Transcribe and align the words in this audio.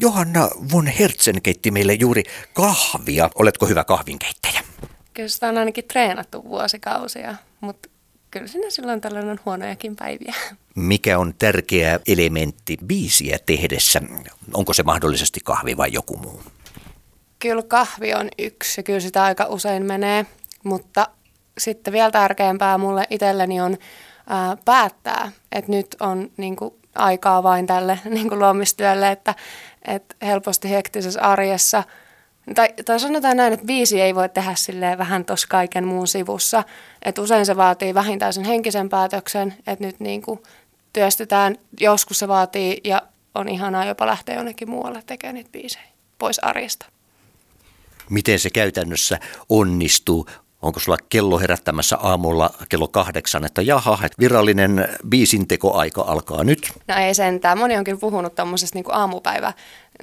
Johanna 0.00 0.48
von 0.72 0.86
Hertzen 0.86 1.42
keitti 1.42 1.70
meille 1.70 1.94
juuri 1.94 2.22
kahvia. 2.54 3.30
Oletko 3.34 3.66
hyvä 3.66 3.84
kahvinkeittäjä? 3.84 4.60
Kyllä 5.14 5.28
sitä 5.28 5.48
on 5.48 5.58
ainakin 5.58 5.84
treenattu 5.84 6.44
vuosikausia, 6.44 7.34
mutta 7.60 7.88
kyllä 8.30 8.46
siinä 8.46 8.70
silloin 8.70 9.00
tällöin 9.00 9.28
on 9.28 9.40
huonojakin 9.44 9.96
päiviä. 9.96 10.34
Mikä 10.74 11.18
on 11.18 11.34
tärkeä 11.38 12.00
elementti 12.06 12.76
biisiä 12.86 13.38
tehdessä? 13.46 14.00
Onko 14.54 14.72
se 14.72 14.82
mahdollisesti 14.82 15.40
kahvi 15.44 15.76
vai 15.76 15.92
joku 15.92 16.16
muu? 16.16 16.42
Kyllä 17.38 17.62
kahvi 17.62 18.14
on 18.14 18.28
yksi 18.38 18.80
ja 18.80 18.82
kyllä 18.82 19.00
sitä 19.00 19.24
aika 19.24 19.46
usein 19.48 19.86
menee, 19.86 20.26
mutta 20.64 21.08
sitten 21.58 21.92
vielä 21.92 22.10
tärkeämpää 22.10 22.78
mulle 22.78 23.04
itselleni 23.10 23.60
on 23.60 23.76
ää, 24.28 24.56
päättää, 24.64 25.32
että 25.52 25.70
nyt 25.70 25.96
on 26.00 26.30
niin 26.36 26.56
kuin, 26.56 26.74
aikaa 26.98 27.42
vain 27.42 27.66
tälle 27.66 27.98
niin 28.10 28.28
kuin 28.28 28.38
luomistyölle, 28.38 29.10
että, 29.10 29.34
että 29.84 30.14
helposti 30.26 30.70
hektisessä 30.70 31.20
arjessa– 31.22 31.84
tai, 32.54 32.68
tai 32.84 33.00
sanotaan 33.00 33.36
näin, 33.36 33.52
että 33.52 33.66
biisi 33.66 34.00
ei 34.00 34.14
voi 34.14 34.28
tehdä 34.28 34.54
silleen 34.54 34.98
vähän 34.98 35.24
tuossa 35.24 35.48
kaiken 35.48 35.86
muun 35.86 36.08
sivussa. 36.08 36.64
Että 37.02 37.22
usein 37.22 37.46
se 37.46 37.56
vaatii 37.56 37.94
vähintään 37.94 38.32
sen 38.32 38.44
henkisen 38.44 38.88
päätöksen, 38.88 39.54
että 39.66 39.84
nyt 39.84 40.00
niin 40.00 40.22
kuin 40.22 40.42
työstetään, 40.92 41.56
joskus 41.80 42.18
se 42.18 42.28
vaatii 42.28 42.80
ja 42.84 43.02
on 43.34 43.48
ihanaa 43.48 43.84
jopa 43.84 44.06
lähteä 44.06 44.34
jonnekin 44.34 44.70
muualle 44.70 45.02
tekemään 45.06 45.34
niitä 45.34 45.50
biisejä 45.52 45.84
pois 46.18 46.38
arjesta. 46.38 46.86
Miten 48.10 48.38
se 48.38 48.50
käytännössä 48.50 49.18
onnistuu? 49.48 50.26
Onko 50.66 50.80
sulla 50.80 50.98
kello 51.08 51.38
herättämässä 51.38 51.96
aamulla 51.96 52.50
kello 52.68 52.88
kahdeksan, 52.88 53.44
että 53.44 53.62
jaha, 53.62 53.98
että 54.04 54.16
virallinen 54.20 54.88
biisintekoaika 55.08 56.02
alkaa 56.02 56.44
nyt? 56.44 56.72
No 56.88 56.94
ei 56.96 57.14
sentään. 57.14 57.58
Moni 57.58 57.76
onkin 57.76 58.00
puhunut 58.00 58.34
tuommoisesta 58.34 58.78
niin 58.78 58.84
aamupäivä 58.88 59.52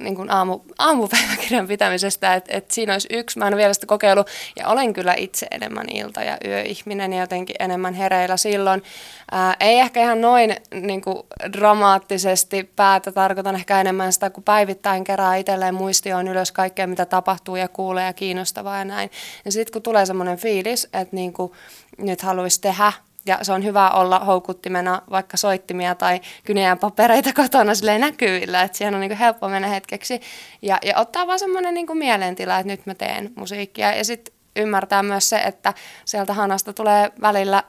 niin 0.00 0.16
kuin 0.16 0.30
aamu, 0.30 0.60
aamupäiväkirjan 0.78 1.68
pitämisestä, 1.68 2.34
että, 2.34 2.56
että 2.56 2.74
siinä 2.74 2.92
olisi 2.92 3.08
yksi, 3.10 3.38
mä 3.38 3.48
en 3.48 3.56
vielä 3.56 3.74
sitä 3.74 3.86
kokeillut, 3.86 4.30
ja 4.56 4.68
olen 4.68 4.92
kyllä 4.92 5.14
itse 5.16 5.46
enemmän 5.50 5.88
ilta- 5.88 6.22
ja 6.22 6.38
yöihminen 6.44 7.12
ja 7.12 7.20
jotenkin 7.20 7.56
enemmän 7.58 7.94
hereillä 7.94 8.36
silloin. 8.36 8.82
Ää, 9.30 9.56
ei 9.60 9.78
ehkä 9.78 10.00
ihan 10.02 10.20
noin 10.20 10.56
niin 10.80 11.00
kuin 11.00 11.18
dramaattisesti 11.52 12.70
päätä, 12.76 13.12
tarkoitan 13.12 13.54
ehkä 13.54 13.80
enemmän 13.80 14.12
sitä, 14.12 14.30
kun 14.30 14.42
päivittäin 14.42 15.04
kerää 15.04 15.36
itselleen 15.36 15.74
muistioon 15.74 16.28
ylös 16.28 16.52
kaikkea, 16.52 16.86
mitä 16.86 17.06
tapahtuu 17.06 17.56
ja 17.56 17.68
kuulee 17.68 18.06
ja 18.06 18.12
kiinnostavaa 18.12 18.78
ja 18.78 18.84
näin. 18.84 19.10
Ja 19.44 19.52
sitten 19.52 19.72
kun 19.72 19.82
tulee 19.82 20.06
semmoinen 20.06 20.38
fiilis, 20.38 20.84
että 20.84 21.16
niin 21.16 21.32
kuin 21.32 21.52
nyt 21.98 22.22
haluaisi 22.22 22.60
tehdä 22.60 22.92
ja 23.26 23.38
se 23.42 23.52
on 23.52 23.64
hyvä 23.64 23.90
olla 23.90 24.18
houkuttimena 24.18 25.02
vaikka 25.10 25.36
soittimia 25.36 25.94
tai 25.94 26.20
kyniään 26.44 26.78
papereita 26.78 27.32
kotona 27.32 27.74
silleen 27.74 28.00
näkyvillä, 28.00 28.62
että 28.62 28.78
siihen 28.78 28.94
on 28.94 29.00
niin 29.00 29.16
helppo 29.16 29.48
mennä 29.48 29.68
hetkeksi. 29.68 30.20
Ja, 30.62 30.78
ja 30.82 30.98
ottaa 30.98 31.26
vaan 31.26 31.38
semmoinen 31.38 31.74
niin 31.74 31.98
mielentila, 31.98 32.58
että 32.58 32.72
nyt 32.72 32.86
mä 32.86 32.94
teen 32.94 33.32
musiikkia. 33.36 33.94
Ja 33.94 34.04
sitten 34.04 34.34
ymmärtää 34.56 35.02
myös 35.02 35.28
se, 35.28 35.36
että 35.36 35.74
sieltä 36.04 36.32
hanasta 36.32 36.72
tulee 36.72 37.12
välillä 37.20 37.62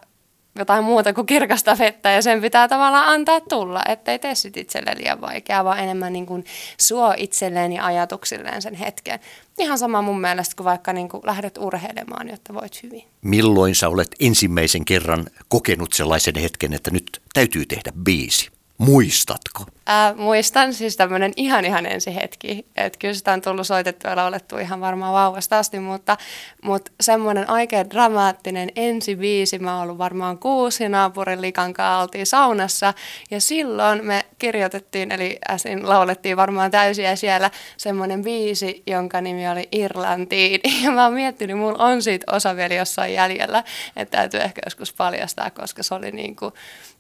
jotain 0.56 0.84
muuta 0.84 1.14
kuin 1.14 1.28
kirkasta 1.28 1.78
vettä 1.80 2.12
ja 2.12 2.22
sen 2.22 2.42
pitää 2.42 2.68
tavallaan 2.68 3.08
antaa 3.08 3.40
tulla, 3.40 3.82
ettei 3.90 4.20
tee 4.20 4.36
sit 4.36 4.58
itselleen 4.58 4.98
liian 4.98 5.22
vaikeaa, 5.22 5.64
vaan 5.64 5.80
enemmän 5.80 6.14
niin 6.14 6.26
kuin 6.26 6.46
suo 6.78 7.14
itselleen 7.18 7.74
ja 7.74 7.86
ajatuksilleen 7.86 8.62
sen 8.62 8.74
hetken. 8.74 9.20
Ihan 9.60 9.78
sama 9.78 10.02
mun 10.02 10.22
mielestä 10.22 10.56
kuin 10.56 10.66
vaikka 10.66 10.94
niin 10.94 11.10
kuin 11.10 11.22
lähdet 11.26 11.58
urheilemaan, 11.58 12.30
jotta 12.30 12.54
voit 12.54 12.84
hyvin. 12.84 13.04
Milloin 13.22 13.76
sä 13.76 13.90
olet 13.90 14.16
ensimmäisen 14.20 14.86
kerran 14.86 15.26
kokenut 15.48 15.94
sellaisen 15.94 16.36
hetken, 16.36 16.74
että 16.74 16.92
nyt 16.92 17.22
täytyy 17.34 17.66
tehdä 17.66 17.92
biisi? 18.04 18.50
Muistatko? 18.78 19.66
Ää, 19.88 20.14
muistan 20.14 20.74
siis 20.74 20.98
tämmöinen 20.98 21.34
ihan 21.36 21.66
ihan 21.66 21.86
ensi 21.86 22.16
hetki. 22.16 22.66
Että 22.76 23.00
kyllä 23.00 23.14
sitä 23.14 23.34
on 23.34 23.42
tullut 23.42 23.68
soitettua 23.68 24.12
ja 24.12 24.16
laulettu 24.16 24.58
ihan 24.58 24.82
varmaan 24.82 25.14
vauvasta 25.14 25.60
asti, 25.60 25.80
mutta, 25.80 26.18
mutta 26.64 26.92
semmoinen 27.02 27.52
oikein 27.52 27.90
dramaattinen 27.90 28.70
ensi 28.76 29.16
biisi. 29.16 29.60
Mä 29.60 29.74
oon 29.74 29.84
ollut 29.84 29.98
varmaan 29.98 30.38
kuusi 30.38 30.90
naapurin 30.90 31.42
likan 31.42 31.74
kanssa 31.74 31.98
oltiin 31.98 32.26
saunassa 32.26 32.94
ja 33.32 33.42
silloin 33.42 34.06
me 34.06 34.26
kirjoitettiin, 34.40 35.12
eli 35.12 35.38
äsin 35.50 35.90
laulettiin 35.90 36.38
varmaan 36.38 36.72
täysiä 36.72 37.16
siellä 37.16 37.52
semmoinen 37.78 38.22
biisi, 38.24 38.84
jonka 38.88 39.22
nimi 39.22 39.50
oli 39.50 39.68
Irlantiin. 39.72 40.62
Ja 40.84 40.92
mä 40.92 41.04
oon 41.04 41.14
miettinyt, 41.14 41.58
mulla 41.58 41.84
on 41.84 42.02
siitä 42.02 42.36
osa 42.36 42.56
vielä 42.56 42.74
jossain 42.74 43.14
jäljellä, 43.14 43.64
että 43.96 44.18
täytyy 44.18 44.40
ehkä 44.40 44.62
joskus 44.66 44.94
paljastaa, 44.94 45.50
koska 45.50 45.84
se 45.84 45.96
oli 45.96 46.12
niin 46.12 46.36
kuin, 46.36 46.54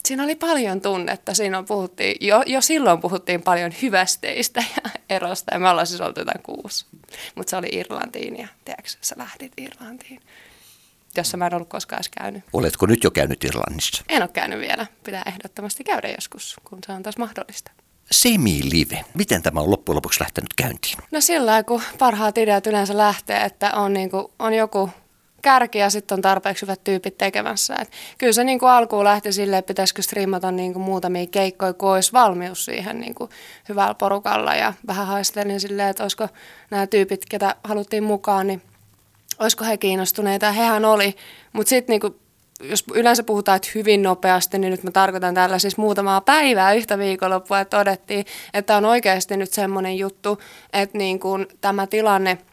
siinä 0.06 0.24
oli 0.24 0.36
paljon 0.36 0.82
tunnetta. 0.82 1.34
Siinä 1.34 1.64
puhuttiin, 1.64 2.18
jo, 2.22 2.44
jo 2.46 2.62
silloin 2.75 3.02
puhuttiin 3.02 3.41
paljon 3.41 3.72
hyvästeistä 3.81 4.63
ja 4.75 4.90
erosta 5.09 5.53
ja 5.53 5.59
me 5.59 5.69
ollaan 5.69 5.88
siis 5.88 6.02
oltu 6.02 6.19
jotain 6.19 6.44
kuusi. 6.44 6.86
Mutta 7.36 7.50
se 7.50 7.58
oli 7.58 7.68
Irlantiin 7.72 8.38
ja 8.38 8.47
tiedätkö, 8.66 8.90
sä 9.02 9.16
lähdit 9.18 9.52
Irlantiin 9.58 10.22
jossa 11.18 11.38
mä 11.38 11.47
en 11.47 11.53
ollut 11.53 11.69
koskaan 11.69 11.97
edes 11.97 12.09
käynyt. 12.19 12.44
Oletko 12.53 12.85
nyt 12.85 13.03
jo 13.03 13.12
käynyt 13.12 13.44
Irlannissa? 13.44 14.03
En 14.09 14.22
ole 14.22 14.30
käynyt 14.34 14.59
vielä. 14.59 14.88
Pitää 15.03 15.24
ehdottomasti 15.25 15.84
käydä 15.84 16.08
joskus, 16.08 16.56
kun 16.64 16.80
se 16.85 16.91
on 16.91 17.03
taas 17.03 17.18
mahdollista. 17.18 17.72
Semi-live. 18.12 19.06
Miten 19.14 19.41
tämä 19.41 19.59
on 19.59 19.72
loppujen 19.72 19.96
lopuksi 19.96 20.19
lähtenyt 20.22 20.53
käyntiin? 20.56 20.97
No 21.12 21.22
sillä 21.22 21.64
kun 21.64 21.81
parhaat 22.00 22.38
ideat 22.38 22.68
yleensä 22.68 22.97
lähtee, 22.97 23.44
että 23.44 23.72
on, 23.72 23.94
niin 23.94 24.09
kuin, 24.09 24.28
on 24.40 24.53
joku 24.53 24.90
kärki 25.46 25.78
ja 25.78 25.90
sitten 25.90 26.16
on 26.16 26.22
tarpeeksi 26.22 26.62
hyvät 26.62 26.84
tyypit 26.84 27.18
tekemässä. 27.18 27.76
Et 27.82 27.92
kyllä 28.18 28.34
se 28.34 28.44
niin 28.44 28.60
kuin 28.60 28.70
alkuun 28.70 29.04
lähti 29.04 29.32
silleen, 29.32 29.60
että 29.60 29.68
pitäisikö 29.68 30.02
striimata 30.02 30.52
niin 30.52 30.74
kuin 30.74 30.84
muutamia 30.84 31.28
keikkoja, 31.28 31.74
kun 31.74 31.90
olisi 31.90 32.14
valmius 32.14 32.66
siihen 32.66 33.00
niin 33.00 33.16
kuin 33.16 33.30
hyvällä 33.70 33.94
porukalla. 33.94 34.56
Ja 34.56 34.74
vähän 34.88 35.08
haistelin 35.08 35.60
silleen, 35.60 35.90
että 35.90 36.04
olisiko 36.04 36.28
nämä 36.72 36.88
tyypit, 36.88 37.26
ketä 37.30 37.56
haluttiin 37.64 38.04
mukaan, 38.04 38.48
niin 38.48 38.62
olisiko 39.40 39.66
he 39.66 39.78
kiinnostuneita. 39.78 40.52
Hehän 40.52 40.86
oli, 40.86 41.16
mutta 41.54 41.70
sitten 41.70 41.94
niin 41.94 42.02
kuin 42.02 42.16
jos 42.64 42.84
yleensä 42.94 43.24
puhutaan, 43.24 43.56
että 43.56 43.70
hyvin 43.76 44.04
nopeasti, 44.04 44.60
niin 44.60 44.72
nyt 44.72 44.84
mä 44.84 44.92
tarkoitan 44.92 45.34
tällä 45.34 45.60
siis 45.60 45.78
muutamaa 45.78 46.22
päivää 46.22 46.74
yhtä 46.74 46.98
viikonloppua, 46.98 47.60
että 47.60 47.78
todettiin, 47.78 48.26
että 48.54 48.78
on 48.78 48.86
oikeasti 48.86 49.38
nyt 49.38 49.54
semmoinen 49.54 49.98
juttu, 49.98 50.42
että 50.74 50.98
niin 50.98 51.20
kuin 51.20 51.48
tämä 51.62 51.88
tilanne– 51.88 52.38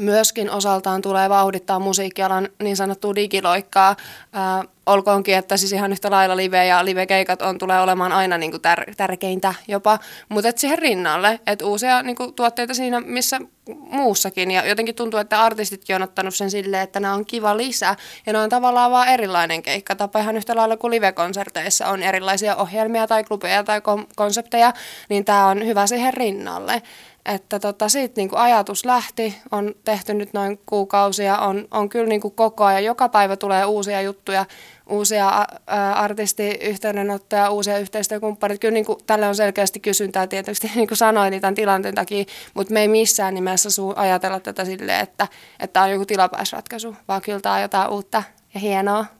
myöskin 0.00 0.50
osaltaan 0.50 1.02
tulee 1.02 1.28
vauhdittaa 1.28 1.78
musiikkialan 1.78 2.48
niin 2.62 2.76
sanottua 2.76 3.14
digiloikkaa. 3.14 3.96
Ää, 4.32 4.64
olkoonkin, 4.86 5.36
että 5.36 5.56
siis 5.56 5.72
ihan 5.72 5.92
yhtä 5.92 6.10
lailla 6.10 6.36
live 6.36 6.66
ja 6.66 6.84
live-keikat 6.84 7.42
on, 7.42 7.58
tulee 7.58 7.80
olemaan 7.80 8.12
aina 8.12 8.38
niin 8.38 8.50
kuin 8.50 8.60
tär, 8.60 8.94
tärkeintä 8.96 9.54
jopa, 9.68 9.98
mutta 10.28 10.52
siihen 10.56 10.78
rinnalle, 10.78 11.40
että 11.46 11.66
uusia 11.66 12.02
niin 12.02 12.16
kuin, 12.16 12.34
tuotteita 12.34 12.74
siinä 12.74 13.00
missä 13.00 13.40
muussakin. 13.76 14.50
Ja 14.50 14.66
jotenkin 14.66 14.94
tuntuu, 14.94 15.20
että 15.20 15.42
artistitkin 15.42 15.96
on 15.96 16.02
ottanut 16.02 16.34
sen 16.34 16.50
silleen, 16.50 16.82
että 16.82 17.00
nämä 17.00 17.14
on 17.14 17.26
kiva 17.26 17.56
lisä. 17.56 17.96
Ja 18.26 18.32
ne 18.32 18.38
on 18.38 18.48
tavallaan 18.48 18.90
vaan 18.90 19.08
erilainen 19.08 19.62
keikkatapa 19.62 20.18
ihan 20.18 20.36
yhtä 20.36 20.56
lailla 20.56 20.76
kuin 20.76 20.90
live-konserteissa 20.90 21.88
on 21.88 22.02
erilaisia 22.02 22.56
ohjelmia 22.56 23.06
tai 23.06 23.24
klubeja 23.24 23.64
tai 23.64 23.82
konsepteja, 24.16 24.72
niin 25.08 25.24
tämä 25.24 25.46
on 25.46 25.66
hyvä 25.66 25.86
siihen 25.86 26.14
rinnalle. 26.14 26.82
Että 27.26 27.58
tota, 27.58 27.88
siitä 27.88 28.14
niin 28.16 28.28
kuin 28.28 28.38
ajatus 28.38 28.84
lähti, 28.84 29.34
on 29.52 29.74
tehty 29.84 30.14
nyt 30.14 30.32
noin 30.32 30.60
kuukausia, 30.66 31.38
on, 31.38 31.68
on 31.70 31.88
kyllä 31.88 32.06
niin 32.06 32.20
kuin 32.20 32.34
koko 32.34 32.64
ajan, 32.64 32.84
joka 32.84 33.08
päivä 33.08 33.36
tulee 33.36 33.64
uusia 33.64 34.02
juttuja, 34.02 34.46
uusia 34.88 35.46
artistiyhteydenottoja, 35.94 37.50
uusia 37.50 37.78
yhteistyökumppaneita. 37.78 38.60
Kyllä 38.60 38.74
niin 38.74 38.84
kuin, 38.84 38.98
tälle 39.06 39.28
on 39.28 39.34
selkeästi 39.34 39.80
kysyntää 39.80 40.26
tietysti, 40.26 40.70
niin 40.74 40.88
kuin 40.88 40.98
sanoin, 40.98 41.30
niin 41.30 41.40
tämän 41.40 41.54
tilanteen 41.54 41.94
takia, 41.94 42.24
mutta 42.54 42.74
me 42.74 42.80
ei 42.80 42.88
missään 42.88 43.34
nimessä 43.34 43.68
su- 43.68 44.00
ajatella 44.00 44.40
tätä 44.40 44.64
silleen, 44.64 45.00
että, 45.00 45.28
että 45.60 45.82
on 45.82 45.90
joku 45.90 46.06
tilapäisratkaisu, 46.06 46.96
vaan 47.08 47.22
kyllä 47.22 47.40
tämä 47.40 47.54
on 47.54 47.62
jotain 47.62 47.90
uutta 47.90 48.22
ja 48.54 48.60
hienoa 48.60 49.19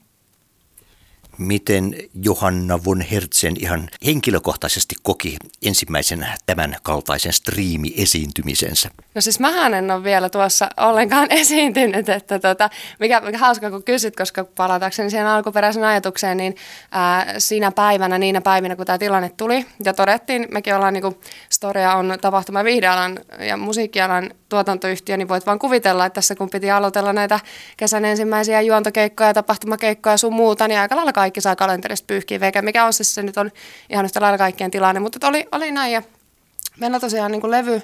miten 1.39 1.97
Johanna 2.23 2.85
von 2.85 3.01
Hertzen 3.01 3.55
ihan 3.61 3.89
henkilökohtaisesti 4.07 4.95
koki 5.03 5.37
ensimmäisen 5.63 6.27
tämän 6.47 6.77
kaltaisen 6.83 7.33
striimi-esiintymisensä? 7.33 8.91
No 9.15 9.21
siis 9.21 9.41
mähän 9.41 9.75
en 9.75 9.91
ole 9.91 10.05
vielä 10.05 10.31
tuossa 10.31 10.69
ollenkaan 10.77 11.27
esiintynyt, 11.41 12.09
että 12.09 12.39
tota, 12.39 12.71
mikä, 12.99 13.21
mikä 13.21 13.39
hauska 13.39 13.71
kun 13.71 13.83
kysyt, 13.83 14.17
koska 14.17 14.45
palatakseni 14.45 15.11
siihen 15.11 15.27
alkuperäisen 15.27 15.85
ajatukseen, 15.85 16.37
niin 16.37 16.57
ää, 16.91 17.35
siinä 17.39 17.73
päivänä, 17.73 18.19
niinä 18.19 18.41
päivinä 18.41 18.77
kun 18.77 18.87
tämä 18.87 18.99
tilanne 18.99 19.31
tuli 19.37 19.67
ja 19.85 19.95
todettiin, 19.95 20.49
mekin 20.51 20.75
ollaan 20.75 20.95
niin 20.95 21.03
kuin, 21.03 21.21
Storia 21.51 21.95
on 21.95 22.19
tapahtuma 22.21 22.65
viihdealan 22.65 23.19
ja 23.39 23.57
musiikkialan 23.57 24.31
tuotantoyhtiö, 24.49 25.17
niin 25.17 25.29
voit 25.29 25.47
vaan 25.47 25.59
kuvitella, 25.59 26.07
että 26.07 26.15
tässä 26.15 26.35
kun 26.35 26.51
piti 26.51 26.71
aloitella 26.71 27.13
näitä 27.13 27.41
kesän 27.77 28.05
ensimmäisiä 28.05 28.61
juontokeikkoja, 28.61 29.35
tapahtumakeikkoja 29.35 30.15
ja 30.15 30.17
sun 30.17 30.33
muuta, 30.33 30.69
niin 30.69 30.81
aika 30.81 30.97
lailla 30.97 31.13
kaikki 31.21 31.41
saa 31.41 31.57
kalenterista 31.57 32.07
pyyhkiä 32.07 32.41
veke, 32.41 32.63
mikä 32.63 32.85
on 32.85 32.93
siis 32.93 33.15
se 33.15 33.23
nyt 33.23 33.37
on 33.37 33.51
ihan 33.91 34.05
yhtä 34.05 34.21
lailla 34.21 34.39
kaikkien 34.39 34.71
tilanne, 34.71 35.01
mutta 35.01 35.29
oli, 35.29 35.47
oli 35.53 35.73
näin 35.73 35.93
ja 35.93 36.03
meillä 36.79 37.01
tosiaan 37.01 37.33
niin 37.33 37.41
kuin 37.41 37.51
levy, 37.51 37.83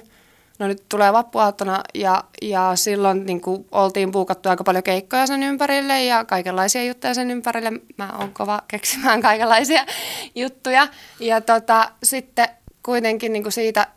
no 0.59 0.67
nyt 0.67 0.83
tulee 0.89 1.13
vappuaattona 1.13 1.83
ja, 1.93 2.23
ja 2.41 2.71
silloin 2.75 3.25
niin 3.25 3.41
kuin 3.41 3.65
oltiin 3.71 4.11
puukattu 4.11 4.49
aika 4.49 4.63
paljon 4.63 4.83
keikkoja 4.83 5.27
sen 5.27 5.43
ympärille 5.43 6.03
ja 6.03 6.25
kaikenlaisia 6.25 6.83
juttuja 6.83 7.13
sen 7.13 7.31
ympärille. 7.31 7.71
Mä 7.97 8.13
oon 8.19 8.33
kova 8.33 8.61
keksimään 8.67 9.21
kaikenlaisia 9.21 9.85
juttuja 10.35 10.87
ja 11.19 11.41
tota, 11.41 11.91
sitten 12.03 12.47
kuitenkin 12.83 13.33
niin 13.33 13.43
kuin 13.43 13.53
siitä 13.53 13.87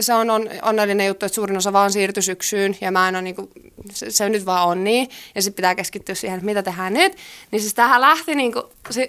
se 0.00 0.14
on, 0.14 0.30
on 0.30 0.48
onnellinen 0.62 1.06
juttu, 1.06 1.26
että 1.26 1.34
suurin 1.34 1.56
osa 1.56 1.72
vaan 1.72 1.92
siirtyi 1.92 2.22
syksyyn 2.22 2.76
ja 2.80 2.90
mä 2.90 3.08
en 3.08 3.14
ole, 3.14 3.22
niin 3.22 3.34
kuin, 3.34 3.50
se, 3.90 4.10
se, 4.10 4.28
nyt 4.28 4.46
vaan 4.46 4.68
on 4.68 4.84
niin. 4.84 5.08
Ja 5.34 5.42
sitten 5.42 5.56
pitää 5.56 5.74
keskittyä 5.74 6.14
siihen, 6.14 6.36
että 6.36 6.46
mitä 6.46 6.62
tehdään 6.62 6.92
nyt. 6.92 7.16
Niin 7.50 7.60
siis 7.60 7.74
tähän 7.74 8.00
lähti 8.00 8.34
niin 8.34 8.52
kuin, 8.52 8.64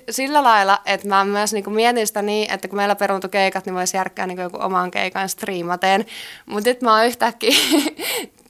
sillä 0.10 0.44
lailla, 0.44 0.80
että 0.86 1.08
mä 1.08 1.26
myös 1.26 1.54
niin 1.54 1.64
kuin 1.64 1.74
mietin 1.74 2.08
sitä 2.08 2.22
niin, 2.22 2.52
että 2.52 2.68
kun 2.68 2.78
meillä 2.78 2.96
peruuntu 2.96 3.30
keikat, 3.30 3.66
niin 3.66 3.76
voisi 3.76 3.98
järkkää 3.98 4.28
niin 4.28 4.42
joku 4.42 4.58
oman 4.62 4.92
keikan 4.92 5.30
striimaten. 5.30 6.06
Mutta 6.46 6.70
nyt 6.70 6.82
mä 6.82 6.96
oon 6.96 7.06
yhtäkkiä 7.06 7.56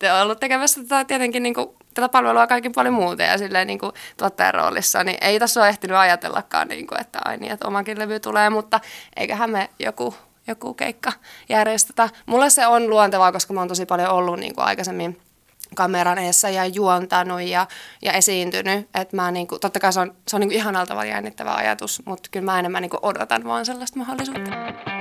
ollut 0.21 0.39
tekemässä 0.39 0.81
tätä 0.81 1.05
tietenkin 1.05 1.43
niin 1.43 1.53
kuin, 1.53 1.69
tätä 1.93 2.09
palvelua 2.09 2.47
kaikin 2.47 2.71
paljon 2.71 2.93
muuta 2.93 3.23
ja 3.23 3.37
silleen 3.37 3.67
niin 3.67 3.79
kuin 3.79 3.91
tuottajan 4.17 4.53
roolissa, 4.53 5.03
niin 5.03 5.17
ei 5.21 5.39
tässä 5.39 5.61
ole 5.61 5.69
ehtinyt 5.69 5.97
ajatellakaan, 5.97 6.67
niin 6.67 6.87
kuin, 6.87 7.01
että 7.01 7.19
ai 7.25 7.37
niin, 7.37 7.51
että 7.51 7.67
omakin 7.67 7.99
levy 7.99 8.19
tulee, 8.19 8.49
mutta 8.49 8.79
eiköhän 9.15 9.49
me 9.49 9.69
joku 9.79 10.15
joku 10.47 10.73
keikka 10.73 11.11
järjestetä. 11.49 12.09
Mulle 12.25 12.49
se 12.49 12.67
on 12.67 12.89
luontevaa, 12.89 13.31
koska 13.31 13.53
mä 13.53 13.61
oon 13.61 13.67
tosi 13.67 13.85
paljon 13.85 14.09
ollut 14.09 14.39
niin 14.39 14.55
kuin 14.55 14.65
aikaisemmin 14.65 15.21
kameran 15.75 16.17
edessä 16.17 16.49
ja 16.49 16.65
juontanut 16.65 17.41
ja, 17.41 17.67
ja 18.01 18.13
esiintynyt. 18.13 18.89
Et 18.93 19.13
mä 19.13 19.31
niin 19.31 19.47
kuin, 19.47 19.61
totta 19.61 19.79
kai 19.79 19.93
se 19.93 19.99
on, 19.99 20.15
se 20.27 20.35
on 20.35 20.39
niin 20.39 20.49
kuin 20.49 20.57
ihanalta 20.57 21.05
jännittävä 21.05 21.53
ajatus, 21.53 22.01
mutta 22.05 22.29
kyllä 22.31 22.45
mä 22.45 22.59
enemmän 22.59 22.81
niin 22.81 22.89
kuin 22.89 23.05
odotan 23.05 23.43
vaan 23.43 23.65
sellaista 23.65 23.99
mahdollisuutta. 23.99 25.00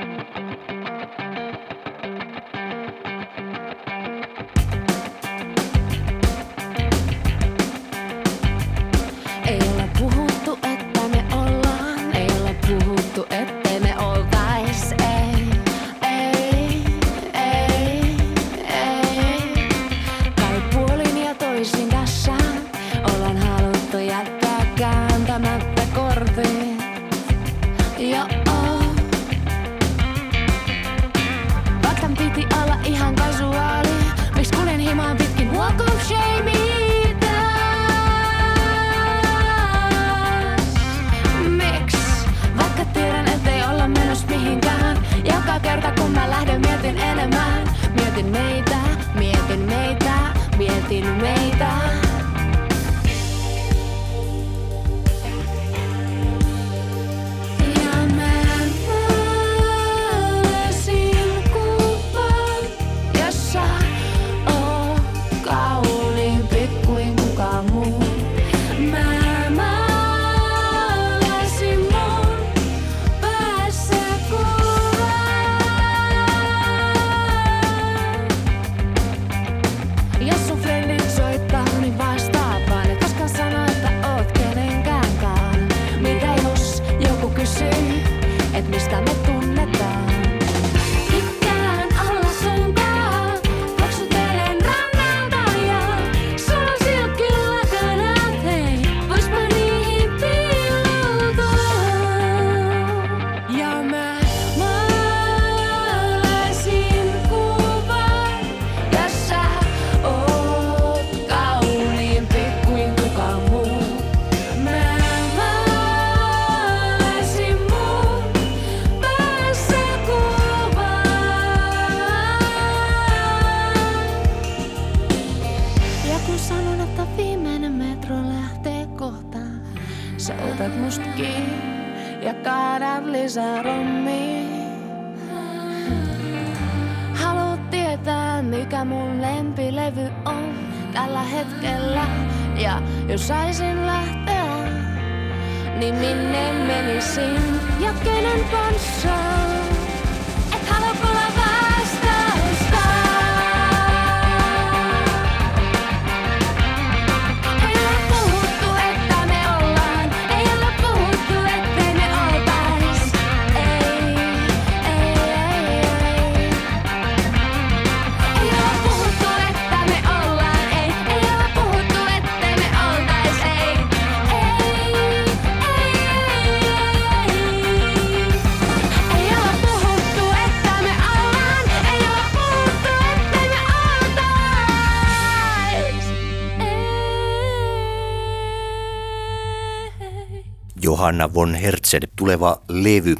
Johanna 191.11 191.35
von 191.35 191.55
Hertzen 191.55 192.03
tuleva 192.17 192.61
levy. 192.69 193.17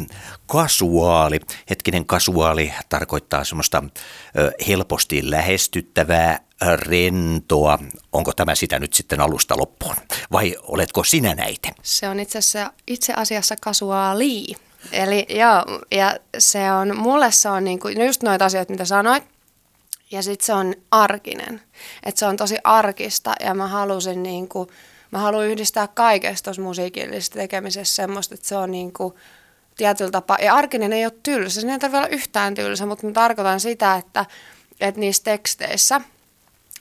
Kasuaali, 0.47 1.41
hetkinen 1.71 2.07
kasuaali 2.07 2.73
tarkoittaa 2.89 3.45
semmoista 3.45 3.85
helposti 4.69 5.31
lähestyttävää, 5.31 6.41
rentoa. 6.75 7.79
Onko 8.13 8.33
tämä 8.33 8.55
sitä 8.55 8.79
nyt 8.79 8.93
sitten 8.93 9.21
alusta 9.21 9.57
loppuun? 9.57 9.97
Vai 10.33 10.57
oletko 10.63 11.05
sinä 11.05 11.35
näitä? 11.35 11.69
Se 11.83 12.09
on 12.09 12.21
itse 12.21 12.39
asiassa, 12.39 12.73
itse 12.87 13.13
asiassa 13.13 13.55
kasuaali. 13.61 14.47
Eli 14.93 15.27
joo, 15.29 15.65
ja 15.91 16.17
se 16.39 16.73
on, 16.73 16.97
mulle 16.97 17.33
se 17.33 17.49
on 17.49 17.65
niinku, 17.65 17.89
no 17.89 18.05
just 18.05 18.23
noita 18.23 18.45
asioita, 18.45 18.73
mitä 18.73 18.85
sanoit. 18.85 19.25
Ja 20.11 20.23
sitten 20.23 20.47
se 20.47 20.53
on 20.53 20.75
arkinen. 20.91 21.63
Että 22.03 22.19
se 22.19 22.27
on 22.27 22.37
tosi 22.37 22.57
arkista 22.65 23.33
ja 23.41 23.55
mä 23.55 23.69
halusin 23.69 24.23
niinku, 24.23 24.71
mä 25.11 25.19
haluan 25.19 25.47
yhdistää 25.47 25.89
kaikesta 25.89 26.45
tuossa 26.45 26.63
musiikillisessa 26.63 27.33
tekemisessä 27.33 27.95
semmoista, 27.95 28.35
että 28.35 28.49
se 28.49 28.57
on 28.57 28.71
niin 28.71 28.93
kuin 28.93 29.15
tietyllä 29.77 30.11
tapaa, 30.11 30.39
ja 30.41 30.55
arkinen 30.55 30.93
ei 30.93 31.05
ole 31.05 31.13
tylsä, 31.23 31.61
se 31.61 31.73
ei 31.73 31.79
tarvitse 31.79 31.99
olla 31.99 32.09
yhtään 32.09 32.55
tylsä, 32.55 32.87
mutta 32.87 33.07
mä 33.07 33.13
tarkoitan 33.13 33.61
sitä, 33.61 33.97
että, 33.97 34.27
että 34.81 35.01
niissä 35.01 35.23
teksteissä 35.25 36.01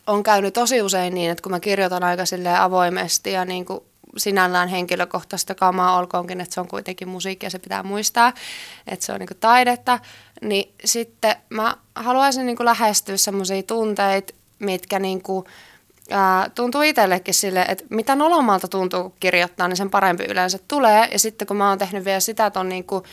on 0.07 0.23
käynyt 0.23 0.53
tosi 0.53 0.81
usein 0.81 1.13
niin, 1.13 1.31
että 1.31 1.41
kun 1.41 1.51
mä 1.51 1.59
kirjoitan 1.59 2.03
aika 2.03 2.23
avoimesti 2.59 3.31
ja 3.31 3.45
niin 3.45 3.65
kuin 3.65 3.79
sinällään 4.17 4.69
henkilökohtaista 4.69 5.55
kamaa, 5.55 5.97
olkoonkin, 5.97 6.41
että 6.41 6.53
se 6.53 6.59
on 6.59 6.67
kuitenkin 6.67 7.07
musiikki 7.07 7.45
ja 7.45 7.49
se 7.49 7.59
pitää 7.59 7.83
muistaa, 7.83 8.33
että 8.87 9.05
se 9.05 9.13
on 9.13 9.19
niin 9.19 9.29
taidetta, 9.39 9.99
niin 10.41 10.73
sitten 10.85 11.35
mä 11.49 11.77
haluaisin 11.95 12.45
niin 12.45 12.57
lähestyä 12.59 13.17
semmoisia 13.17 13.63
tunteita, 13.63 14.33
mitkä 14.59 14.99
niin 14.99 15.21
kuin, 15.21 15.45
ää, 16.09 16.49
tuntuu 16.55 16.81
itsellekin 16.81 17.33
sille, 17.33 17.61
että 17.61 17.83
mitä 17.89 18.15
nolomalta 18.15 18.67
tuntuu 18.67 19.13
kirjoittaa, 19.19 19.67
niin 19.67 19.77
sen 19.77 19.89
parempi 19.89 20.23
yleensä 20.23 20.59
tulee. 20.67 21.07
Ja 21.11 21.19
sitten 21.19 21.47
kun 21.47 21.57
mä 21.57 21.69
oon 21.69 21.77
tehnyt 21.77 22.05
vielä 22.05 22.19
sitä 22.19 22.51
ton 22.51 22.69
niin 22.69 22.83
kuin 22.83 23.03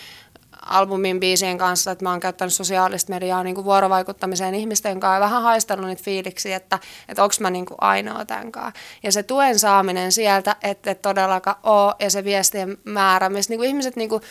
albumin 0.67 1.21
biisien 1.21 1.59
kanssa, 1.59 1.91
että 1.91 2.05
mä 2.05 2.11
oon 2.11 2.21
käyttänyt 2.21 2.55
sosiaalista 2.55 3.13
mediaa 3.13 3.43
niin 3.43 3.55
kuin 3.55 3.65
vuorovaikuttamiseen 3.65 4.55
ihmisten 4.55 5.01
kanssa 5.01 5.15
ja 5.15 5.21
vähän 5.21 5.43
haistanut 5.43 5.87
niitä 5.87 6.03
fiiliksiä, 6.03 6.57
että, 6.57 6.79
että 7.09 7.23
onko 7.23 7.35
mä 7.41 7.51
niin 7.51 7.67
kuin 7.67 7.79
ainoa 7.81 8.25
tämän 8.25 8.53
kanssa. 8.53 8.81
Ja 9.03 9.13
se 9.13 9.23
tuen 9.23 9.59
saaminen 9.59 10.13
sieltä, 10.13 10.57
että 10.63 10.91
et 10.91 11.03
todellakaan 11.03 11.57
oo, 11.63 11.95
ja 11.99 12.11
se 12.11 12.25
viestien 12.25 12.79
määrä, 12.85 13.29
missä 13.29 13.53
niin 13.53 13.59
kuin 13.59 13.69
ihmiset 13.69 13.97
niin 13.97 14.09
kuin 14.09 14.23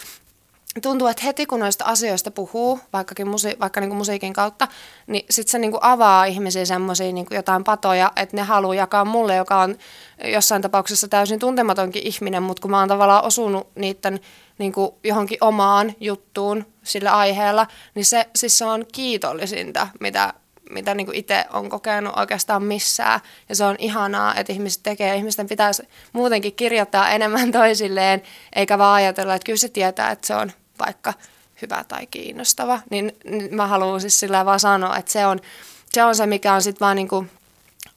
tuntuu, 0.81 1.07
että 1.07 1.23
heti 1.23 1.45
kun 1.45 1.59
noista 1.59 1.85
asioista 1.85 2.31
puhuu, 2.31 2.79
vaikkakin 2.93 3.27
musi, 3.27 3.55
vaikka 3.59 3.81
niin 3.81 3.89
kuin 3.89 3.97
musiikin 3.97 4.33
kautta, 4.33 4.67
niin 5.07 5.25
sitten 5.29 5.51
se 5.51 5.59
niin 5.59 5.71
kuin 5.71 5.83
avaa 5.83 6.25
ihmisiä 6.25 6.65
semmoisia 6.65 7.11
niin 7.11 7.27
jotain 7.31 7.63
patoja, 7.63 8.11
että 8.15 8.35
ne 8.35 8.41
haluaa 8.41 8.75
jakaa 8.75 9.05
mulle, 9.05 9.35
joka 9.35 9.59
on 9.59 9.75
jossain 10.25 10.61
tapauksessa 10.61 11.07
täysin 11.07 11.39
tuntematonkin 11.39 12.07
ihminen, 12.07 12.43
mutta 12.43 12.61
kun 12.61 12.71
mä 12.71 12.79
oon 12.79 12.87
tavallaan 12.87 13.25
osunut 13.25 13.67
niiden 13.75 14.19
niin 14.57 14.73
kuin 14.73 14.91
johonkin 15.03 15.37
omaan 15.41 15.93
juttuun 15.99 16.65
sillä 16.83 17.11
aiheella, 17.11 17.67
niin 17.95 18.05
se, 18.05 18.29
siis 18.35 18.57
se 18.57 18.65
on 18.65 18.85
kiitollisinta, 18.93 19.87
mitä, 19.99 20.33
mitä 20.69 20.95
niin 20.95 21.07
kuin 21.07 21.17
itse 21.17 21.45
on 21.53 21.69
kokenut 21.69 22.17
oikeastaan 22.17 22.63
missään. 22.63 23.19
Ja 23.49 23.55
se 23.55 23.65
on 23.65 23.75
ihanaa, 23.79 24.35
että 24.35 24.53
ihmiset 24.53 24.83
tekee. 24.83 25.15
Ihmisten 25.15 25.47
pitäisi 25.47 25.83
muutenkin 26.13 26.55
kirjoittaa 26.55 27.09
enemmän 27.09 27.51
toisilleen, 27.51 28.21
eikä 28.55 28.77
vaan 28.77 28.95
ajatella, 28.95 29.35
että 29.35 29.45
kyllä 29.45 29.57
se 29.57 29.69
tietää, 29.69 30.11
että 30.11 30.27
se 30.27 30.35
on 30.35 30.51
vaikka 30.79 31.13
hyvä 31.61 31.83
tai 31.87 32.07
kiinnostava. 32.07 32.79
Niin, 32.89 33.15
niin 33.25 33.55
mä 33.55 33.67
haluan 33.67 34.01
siis 34.01 34.19
sillä 34.19 34.45
vaan 34.45 34.59
sanoa, 34.59 34.97
että 34.97 35.11
se 35.11 35.25
on 35.25 35.39
se, 35.95 36.03
on 36.03 36.15
se 36.15 36.25
mikä 36.25 36.53
on 36.53 36.61
sitten 36.61 36.85
vaan 36.85 36.95
niin 36.95 37.07
kuin 37.07 37.31